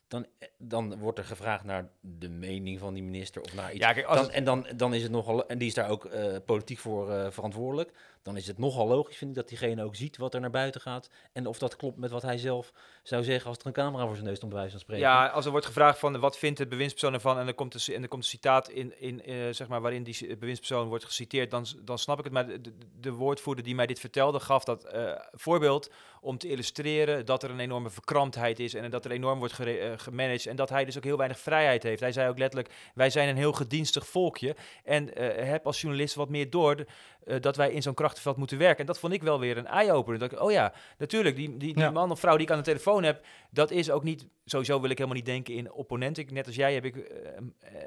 [0.08, 0.26] dan,
[0.58, 3.80] dan wordt er gevraagd naar de mening van die minister of naar iets.
[3.80, 4.30] Ja, kijk, dan, het...
[4.30, 7.32] En dan, dan is het nogal, en die is daar ook uh, politiek voor uh,
[7.32, 7.92] verantwoordelijk.
[8.26, 10.82] Dan is het nogal logisch, vind ik, dat diegene ook ziet wat er naar buiten
[10.82, 11.10] gaat.
[11.32, 12.74] En of dat klopt met wat hij zelf
[13.04, 15.06] zou zeggen als er een camera voor zijn neus stond, bij wijze van spreken.
[15.06, 17.96] Ja, als er wordt gevraagd van wat vindt de bewindspersoon ervan en er komt een,
[17.96, 22.00] en komt citaat in, in uh, zeg maar, waarin die bewindspersoon wordt geciteerd, dan, dan
[22.00, 22.34] snap ik het.
[22.34, 24.88] Maar de, de, de woordvoerder die mij dit vertelde, gaf dat
[25.32, 25.90] voorbeeld
[26.22, 29.54] om te illustreren dat er een enorme verkramptheid is en dat er enorm wordt
[29.96, 32.00] gemanaged en dat hij dus ook heel weinig vrijheid heeft.
[32.00, 35.10] Hij zei ook letterlijk, wij zijn een heel gedienstig volkje en
[35.46, 36.86] heb als journalist wat meer door
[37.26, 38.80] uh, dat wij in zo'n krachtenveld moeten werken.
[38.80, 40.20] En dat vond ik wel weer een eye-opener.
[40.20, 41.92] Dat ik, oh ja, natuurlijk, die, die, die ja.
[41.92, 44.90] man of vrouw die ik aan de telefoon heb, dat is ook niet, sowieso wil
[44.90, 46.34] ik helemaal niet denken in opponenten.
[46.34, 47.04] Net als jij heb ik uh,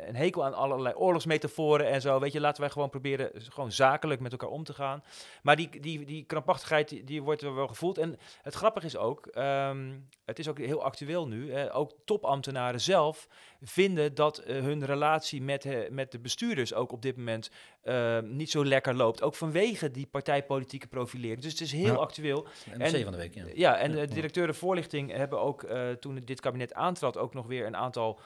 [0.06, 2.20] een hekel aan allerlei oorlogsmetaforen en zo.
[2.20, 5.04] Weet je, laten wij gewoon proberen gewoon zakelijk met elkaar om te gaan.
[5.42, 7.98] Maar die, die, die krampachtigheid, die, die wordt er wel gevoeld.
[7.98, 13.28] En het grappige is ook, um, het is ook heel actueel nu, ook topambtenaren zelf
[13.60, 17.50] vinden dat uh, hun relatie met, uh, met de bestuurders ook op dit moment
[17.84, 19.22] uh, niet zo lekker loopt.
[19.22, 21.40] Ook vanwege die partijpolitieke profilering.
[21.40, 21.94] Dus het is heel ja.
[21.94, 22.46] actueel.
[22.78, 23.44] En van de week, ja.
[23.54, 25.66] ja en de directeuren voorlichting hebben ook
[26.00, 28.20] toen dit kabinet aantrad ook nog weer een aantal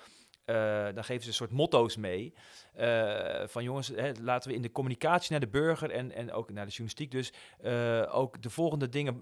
[0.46, 2.34] uh, dan geven ze een soort motto's mee.
[2.80, 6.50] Uh, van jongens, hè, laten we in de communicatie naar de burger en, en ook
[6.50, 7.32] naar de journalistiek dus
[7.64, 9.20] uh, ook de volgende dingen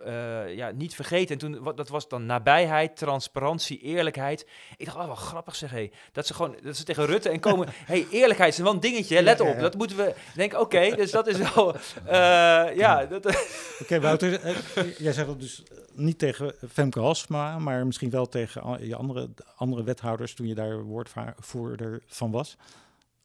[0.57, 1.35] ja, niet vergeten.
[1.35, 4.47] En toen, wat, dat was dan nabijheid, transparantie, eerlijkheid.
[4.77, 7.41] Ik dacht, oh, wat grappig zeg, hey, dat ze gewoon, dat ze tegen Rutte en
[7.41, 9.59] komen, hey, eerlijkheid is wel een dingetje, hè, let op.
[9.59, 11.77] Dat moeten we, denk oké, okay, dus dat is wel,
[12.75, 13.03] ja.
[13.13, 13.31] Oké,
[13.83, 14.41] okay, Wouter,
[14.99, 19.83] jij zegt dat dus niet tegen Femke Halsma, maar misschien wel tegen je andere, andere
[19.83, 22.57] wethouders toen je daar woordvoerder van was,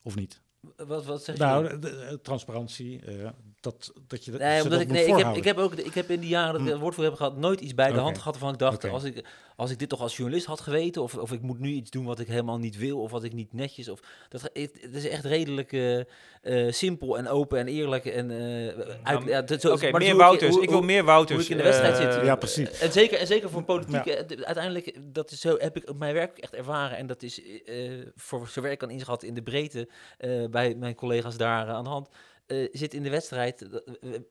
[0.05, 0.41] of niet?
[0.75, 1.77] Wat, wat zeg nou, je?
[1.77, 3.29] Nou, transparantie, uh,
[3.65, 6.09] dat, dat je dat, nee, omdat ik, nee, ik, heb, ik heb ook ik heb
[6.09, 8.17] in die jaren dat ik het woord voor heb gehad nooit iets bij de hand
[8.17, 11.17] gehad waarvan ik dacht als ik als ik dit toch als journalist had geweten of,
[11.17, 13.53] of ik moet nu iets doen wat ik helemaal niet wil of wat ik niet
[13.53, 13.99] netjes of
[14.29, 15.99] dat het, is echt redelijk uh,
[16.43, 18.67] uh, simpel en open en eerlijk en uh,
[19.03, 20.55] uit, ja, Oké, okay, meer Wouters.
[20.55, 21.35] ik wil meer Wouters.
[21.35, 22.25] Hoe ik in de wedstrijd zit.
[22.25, 22.79] Ja, precies.
[22.79, 24.09] En zeker en zeker voor politiek.
[24.43, 27.41] Uiteindelijk dat is zo heb ik mijn werk echt ervaren en dat is
[28.15, 29.89] voor zover ik kan inschat in de breedte
[30.49, 32.09] bij mijn collega's daar aan de hand
[32.47, 33.67] uh, zit in de wedstrijd.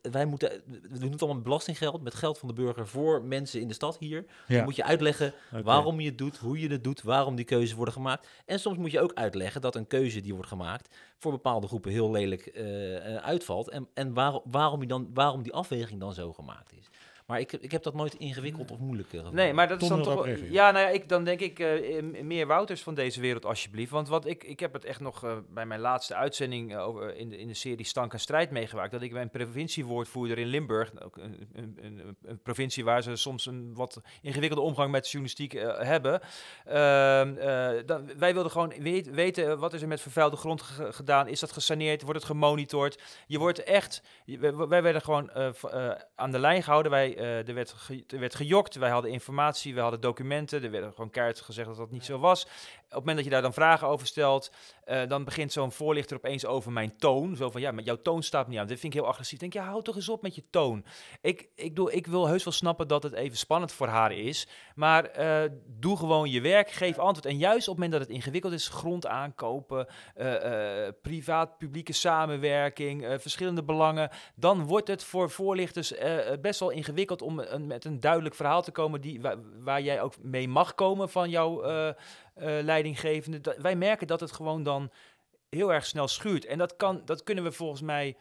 [0.02, 3.60] wij moeten, we doen het allemaal met belastinggeld, met geld van de burger voor mensen
[3.60, 4.24] in de stad hier.
[4.48, 7.72] Dan moet je uitleggen waarom je het doet, hoe je het doet, waarom die keuzes
[7.72, 8.28] worden gemaakt.
[8.46, 11.90] En soms moet je ook uitleggen dat een keuze die wordt gemaakt voor bepaalde groepen
[11.90, 13.68] heel lelijk uh, uitvalt.
[13.68, 16.88] En, en waar, waarom, je dan, waarom die afweging dan zo gemaakt is.
[17.27, 19.35] Maar ik, ik heb dat nooit ingewikkeld of moeilijk gevonden.
[19.35, 20.29] Nee, maar dat is dan toch...
[20.51, 23.91] Ja, nou ja, ik, dan denk ik uh, meer Wouters van deze wereld alsjeblieft.
[23.91, 27.16] Want wat ik, ik heb het echt nog uh, bij mijn laatste uitzending uh, over,
[27.16, 28.93] in, de, in de serie Stank en Strijd meegemaakt.
[28.93, 33.16] Dat ik bij een provinciewoordvoerder in Limburg, ook een, een, een, een, provincie waar ze
[33.16, 36.20] soms een wat ingewikkelde omgang met journalistiek hebben.
[36.64, 37.35] Ehm,
[37.87, 41.29] dan, wij wilden gewoon weet, weten, wat is er met vervuilde grond gedaan?
[41.29, 42.03] Is dat gesaneerd?
[42.03, 43.03] Wordt het gemonitord?
[43.27, 44.03] Je wordt echt...
[44.68, 45.31] wij werden gewoon
[46.14, 46.91] aan de lijn gehouden.
[46.91, 47.74] Wij uh, er, werd
[48.06, 51.76] er werd gejokt, wij hadden informatie, we hadden documenten, er werd gewoon keihard gezegd dat
[51.76, 52.46] dat niet zo was
[52.95, 54.51] het moment dat je daar dan vragen over stelt,
[54.86, 57.36] uh, dan begint zo'n voorlichter opeens over mijn toon.
[57.36, 58.66] Zo van, ja, maar jouw toon staat niet aan.
[58.66, 59.38] Dit vind ik heel agressief.
[59.38, 60.84] denk, ja, hou toch eens op met je toon.
[61.20, 64.49] Ik, ik, doe, ik wil heus wel snappen dat het even spannend voor haar is.
[64.74, 67.26] Maar uh, doe gewoon je werk, geef antwoord.
[67.26, 69.86] En juist op het moment dat het ingewikkeld is, grond aankopen,
[70.16, 75.95] uh, privaat-publieke samenwerking, verschillende belangen, dan wordt het voor voorlichters
[76.40, 80.14] best wel ingewikkeld om met een duidelijk verhaal te komen die, waar, waar jij ook
[80.22, 81.62] mee mag komen van jouw
[82.37, 83.41] uh, leidinggevende.
[83.41, 84.91] Dat, wij merken dat het gewoon dan
[85.49, 86.45] heel erg snel schuurt.
[86.45, 88.16] En dat, kan, dat kunnen we volgens mij.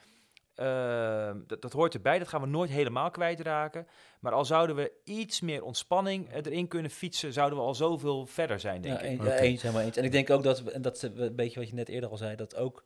[0.56, 3.88] Uh, dat, dat, hoort erbij, dat gaan we nooit helemaal kwijtraken.
[4.20, 8.60] Maar al zouden we iets meer ontspanning erin kunnen fietsen, zouden we al zoveel verder
[8.60, 9.20] zijn, denk ja, ik.
[9.20, 9.98] Een, Eens, helemaal eens.
[9.98, 12.18] En ik denk ook dat, en dat is een beetje wat je net eerder al
[12.18, 12.84] zei, dat ook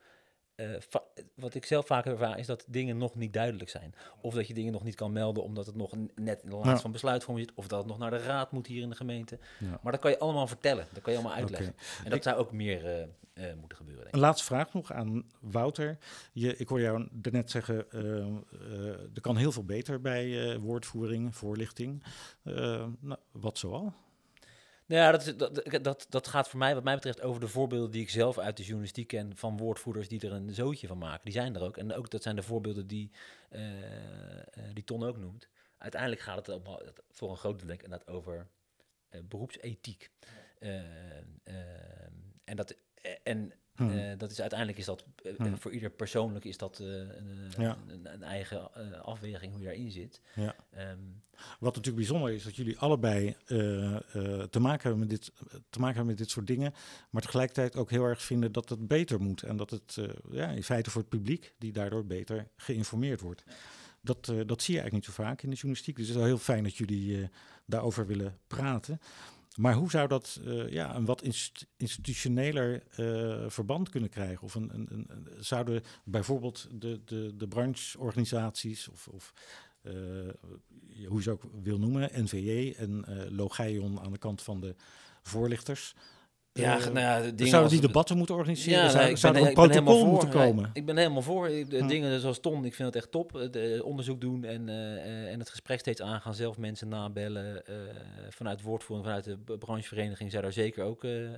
[0.57, 0.77] uh,
[1.35, 3.95] wat ik zelf vaker ervaar is dat dingen nog niet duidelijk zijn.
[4.21, 6.81] Of dat je dingen nog niet kan melden omdat het nog net in de laatste
[6.81, 7.57] van besluitvorming zit.
[7.57, 9.39] Of dat het nog naar de raad moet hier in de gemeente.
[9.59, 9.79] Ja.
[9.81, 10.87] Maar dat kan je allemaal vertellen.
[10.93, 11.75] Dat kan je allemaal uitleggen.
[12.03, 14.03] En dat zou ook meer uh, uh, moeten gebeuren.
[14.03, 14.13] Denk ik.
[14.13, 15.97] Een laatste vraag nog aan Wouter.
[16.31, 17.91] Je, ik hoor jou net zeggen,
[19.13, 22.03] er kan heel veel beter bij woordvoering, voorlichting.
[22.43, 23.93] Nou, wat zoal?
[24.87, 27.91] Nou ja, dat, dat, dat, dat gaat voor mij, wat mij betreft, over de voorbeelden
[27.91, 31.23] die ik zelf uit de journalistiek ken van woordvoerders die er een zootje van maken.
[31.23, 31.77] Die zijn er ook.
[31.77, 33.11] En ook dat zijn de voorbeelden die,
[33.51, 33.61] uh,
[34.73, 35.47] die Ton ook noemt.
[35.77, 36.59] Uiteindelijk gaat het
[37.09, 38.47] voor een groot deel inderdaad over
[39.11, 40.11] uh, beroepsethiek.
[42.43, 42.75] en dat,
[43.23, 43.89] en Hmm.
[43.89, 45.57] Uh, dat is uiteindelijk is dat uh, hmm.
[45.57, 47.77] voor ieder persoonlijk is dat uh, een, ja.
[47.87, 48.73] een, een, eigen
[49.03, 50.21] afweging hoe je daarin zit.
[50.35, 50.55] Ja.
[50.77, 51.21] Um,
[51.59, 53.35] Wat natuurlijk bijzonder is dat jullie allebei
[54.49, 55.31] te maken hebben met dit
[55.69, 56.73] te maken hebben met dit soort dingen,
[57.09, 59.97] maar tegelijkertijd ook heel erg vinden dat het beter moet en dat het
[60.31, 63.43] ja, in feite voor het publiek die daardoor beter geïnformeerd wordt.
[64.01, 65.95] Dat, dat zie je eigenlijk niet zo vaak in de journalistiek.
[65.95, 67.29] Dus het is wel heel fijn dat jullie
[67.65, 68.99] daarover willen praten.
[69.57, 71.23] Maar hoe zou dat uh, ja, een wat
[71.77, 74.43] institutioneler uh, verband kunnen krijgen?
[74.43, 79.33] Of een, een, een, zouden bijvoorbeeld de, de, de brancheorganisaties of, of
[79.81, 79.93] uh,
[81.07, 84.75] hoe je ze ook wil noemen, NVJ en Logeion aan de kant van de
[85.21, 85.95] voorlichters,
[86.57, 88.83] ja, nou ja, dingen zouden die debatten moeten organiseren?
[88.83, 90.69] Ja, zou, zou er een protocol moeten komen?
[90.73, 91.47] ik ben helemaal voor.
[91.47, 91.87] De hm.
[91.87, 93.47] Dingen zoals Ton, ik vind het echt top.
[93.51, 96.35] De, onderzoek doen en, uh, en het gesprek steeds aangaan.
[96.35, 97.63] Zelf mensen nabellen.
[97.69, 97.75] Uh,
[98.29, 101.03] vanuit woordvoering, vanuit de branchevereniging zou daar zeker ook...
[101.03, 101.29] Uh,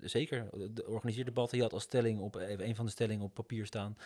[0.00, 1.56] zeker, de organiseerde debatten.
[1.56, 3.96] Je had als stelling op, een van de stellingen op papier staan...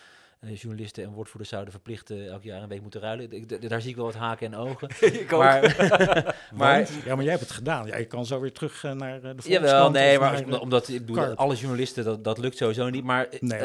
[0.41, 3.32] Uh, journalisten en woordvoerders zouden verplicht elk jaar een week moeten ruilen.
[3.32, 4.89] Ik, daar zie ik wel wat haken en ogen.
[5.20, 5.61] ik maar,
[6.55, 7.87] maar, ja, maar jij hebt het gedaan.
[7.87, 10.89] Ja, je kan zo weer terug uh, naar de volgende Jawel, nee, maar omdat, omdat
[10.89, 13.05] ik bedoel, alle journalisten, dat, dat lukt sowieso niet.
[13.05, 13.61] Maar nee,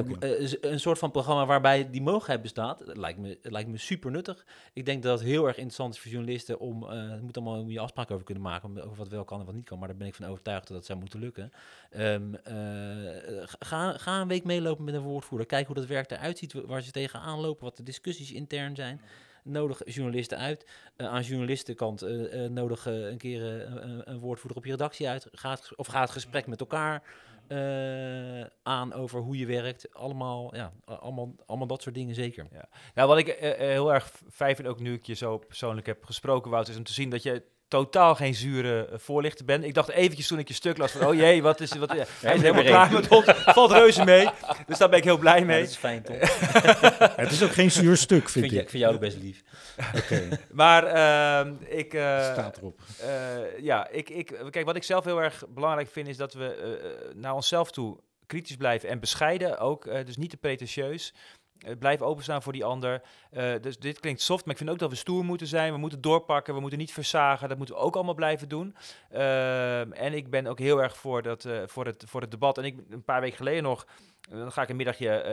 [0.61, 4.45] een soort van programma waarbij die mogelijkheid bestaat, lijkt me, lijkt me super nuttig.
[4.73, 7.71] Ik denk dat het heel erg interessant is voor journalisten om, het moet allemaal om
[7.71, 9.79] je afspraken over kunnen maken, over wat wel kan en wat niet kan.
[9.79, 11.51] Maar daar ben ik van overtuigd dat dat zou moeten lukken.
[11.97, 12.35] Um,
[13.59, 15.47] ga, ga een week meelopen met een woordvoerder.
[15.47, 19.01] Kijk hoe dat werk eruit ziet waar ze tegenaan lopen, wat de discussies intern zijn.
[19.43, 20.65] Nodig journalisten uit.
[20.97, 23.43] Uh, aan journalistenkant uh, uh, nodig een keer
[24.07, 25.27] een woordvoerder op je redactie uit.
[25.31, 27.03] Gaat, of gaat het gesprek met elkaar
[28.63, 29.93] aan over hoe je werkt.
[29.93, 32.47] Allemaal, ja, allemaal, allemaal dat soort dingen zeker.
[32.51, 32.69] Ja.
[32.93, 33.27] Nou, wat ik
[33.57, 36.83] heel erg fijn vind, ook nu ik je zo persoonlijk heb gesproken, Wout, is om
[36.83, 39.63] te zien dat je totaal geen zure uh, voorlichter ben.
[39.63, 41.91] Ik dacht eventjes toen ik je stuk las van, oh jee, wat is wat,
[42.21, 43.25] Hij is helemaal klaar met ons.
[43.25, 44.29] Valt reuze mee.
[44.67, 45.61] Dus daar ben ik heel blij mee.
[45.61, 46.15] dat is fijn, toch?
[47.21, 48.61] het is ook geen zuur stuk, vind, vind ik.
[48.61, 49.41] Ik vind jou best lief.
[49.95, 50.27] Oké.
[50.51, 50.83] maar
[51.47, 51.93] uh, ik...
[51.93, 52.01] Uh,
[52.31, 52.79] Staat erop.
[53.61, 57.33] ja, ik, ik, kijk, wat ik zelf heel erg belangrijk vind, is dat we naar
[57.33, 60.05] onszelf toe kritisch blijven en bescheiden ook.
[60.05, 61.13] dus niet te pretentieus.
[61.67, 63.01] Uh, blijf openstaan voor die ander.
[63.31, 65.73] Uh, dus dit klinkt soft, maar ik vind ook dat we stoer moeten zijn.
[65.73, 67.49] We moeten doorpakken, we moeten niet versagen.
[67.49, 68.75] Dat moeten we ook allemaal blijven doen.
[69.13, 72.57] Uh, en ik ben ook heel erg voor, dat, voor, het, voor het debat.
[72.57, 73.85] En ik een paar weken geleden nog
[74.29, 75.25] dan ga ik een middagje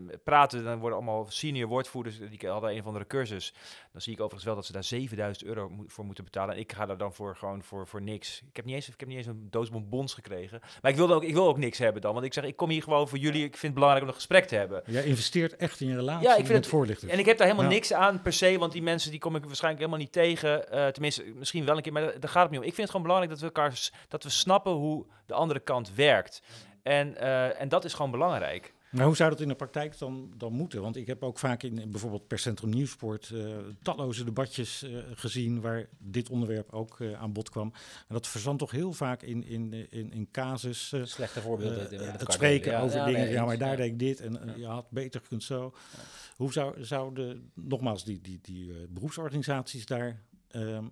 [0.00, 0.64] uh, praten.
[0.64, 2.18] Dan worden allemaal senior woordvoerders.
[2.18, 3.54] Die hadden een of andere cursus.
[3.92, 6.54] Dan zie ik overigens wel dat ze daar 7000 euro voor moeten betalen.
[6.54, 8.42] En ik ga daar dan voor gewoon voor, voor niks.
[8.48, 10.60] Ik heb niet eens, ik heb niet eens een doodsbonbons gekregen.
[10.82, 12.12] Maar ik wil, ook, ik wil ook niks hebben dan.
[12.12, 13.44] Want ik zeg, ik kom hier gewoon voor jullie.
[13.44, 14.82] Ik vind het belangrijk om een gesprek te hebben.
[14.86, 17.12] Jij investeert echt in je relatie ja, ik vind met voorlichters.
[17.12, 18.58] En ik heb daar helemaal niks aan per se.
[18.58, 20.64] Want die mensen die kom ik waarschijnlijk helemaal niet tegen.
[20.74, 21.92] Uh, tenminste, misschien wel een keer.
[21.92, 22.66] Maar daar gaat het niet om.
[22.66, 25.94] Ik vind het gewoon belangrijk dat we elkaar dat we snappen hoe de andere kant
[25.94, 26.42] werkt.
[26.82, 28.72] En, uh, en dat is gewoon belangrijk.
[28.90, 30.82] Maar hoe zou dat in de praktijk dan, dan moeten?
[30.82, 35.60] Want ik heb ook vaak in bijvoorbeeld per Centrum Nieuwsport uh, talloze debatjes uh, gezien
[35.60, 37.72] waar dit onderwerp ook uh, aan bod kwam.
[38.08, 40.94] En dat verzandt toch heel vaak in, in, in, in casus.
[41.02, 42.10] Slechte voorbeelden.
[42.18, 43.20] het spreken over ja, dingen.
[43.20, 45.74] Nee, ja, maar daar denk ik dit en je had beter gekund zo.
[46.36, 50.90] Hoe zou, zouden, nogmaals, die, die, die beroepsorganisaties daar um,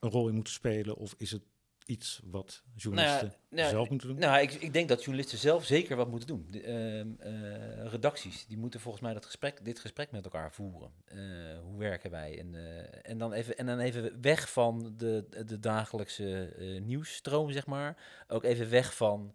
[0.00, 0.96] een rol in moeten spelen?
[0.96, 1.42] Of is het
[1.88, 4.18] iets wat journalisten nou ja, zelf moeten doen?
[4.18, 6.46] Nou, ik, ik, denk dat journalisten zelf zeker wat moeten doen.
[6.50, 10.90] De, ehm, eh, redacties, die moeten volgens mij dat gesprek, dit gesprek met elkaar voeren.
[11.14, 12.38] Uh, hoe werken wij?
[12.38, 17.66] En, uh, en, dan even, en dan even weg van de, de dagelijkse nieuwsstroom, zeg
[17.66, 17.96] maar.
[18.28, 19.34] Ook even weg van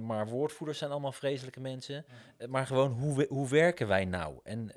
[0.00, 2.04] maar woordvoerders zijn allemaal vreselijke mensen.
[2.48, 4.40] Maar gewoon, hoe, hoe werken wij nou?
[4.42, 4.72] En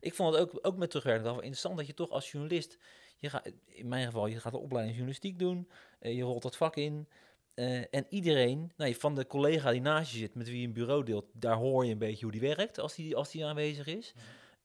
[0.00, 2.78] ik vond het ook, ook met terugwerkend wel interessant dat je toch als journalist
[3.18, 5.68] je gaat, in mijn geval, je gaat de opleiding journalistiek doen,
[6.00, 7.08] je rolt dat vak in.
[7.54, 10.72] Uh, en iedereen, nou, van de collega die naast je zit, met wie je een
[10.72, 13.86] bureau deelt, daar hoor je een beetje hoe die werkt als die, als die aanwezig
[13.86, 14.14] is.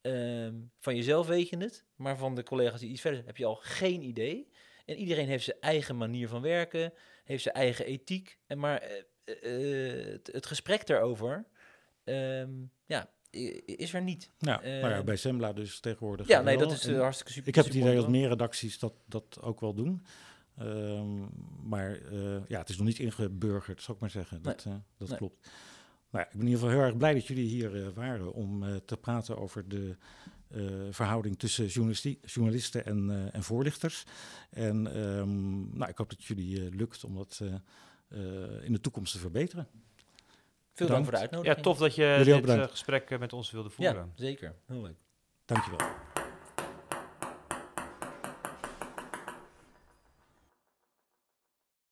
[0.01, 3.39] Um, van jezelf weet je het, maar van de collega's die iets verder zijn, heb
[3.39, 4.49] je al geen idee.
[4.85, 8.37] En iedereen heeft zijn eigen manier van werken, heeft zijn eigen ethiek.
[8.47, 8.83] En maar
[9.25, 11.45] uh, het, het, gesprek daarover,
[12.03, 13.09] um, ja,
[13.65, 14.29] is er niet.
[14.37, 16.27] Ja, uh, maar ja, bij Sembla dus tegenwoordig.
[16.27, 17.49] Ja, nee, dat is uh, hartstikke super.
[17.49, 20.05] Ik heb het idee dat meer redacties dat, dat ook wel doen.
[20.65, 21.29] Um,
[21.63, 24.41] maar uh, ja, het is nog niet ingeburgerd, zou ik maar zeggen.
[24.41, 24.77] Dat, nee.
[24.97, 25.17] dat nee.
[25.17, 25.49] klopt.
[26.09, 28.97] Nou, ik ben in ieder geval heel erg blij dat jullie hier waren om te
[28.97, 29.95] praten over de
[30.91, 31.65] verhouding tussen
[32.25, 34.05] journalisten en, en voorlichters.
[34.49, 37.41] En um, nou, ik hoop dat jullie lukt om dat
[38.61, 39.67] in de toekomst te verbeteren.
[40.73, 41.57] Veel dank voor de uitnodiging.
[41.57, 43.95] Ja, tof dat je dit uh, gesprek met ons wilde voeren.
[43.95, 44.55] Ja, zeker.
[44.65, 44.97] Heel leuk.
[45.45, 45.87] Dankjewel.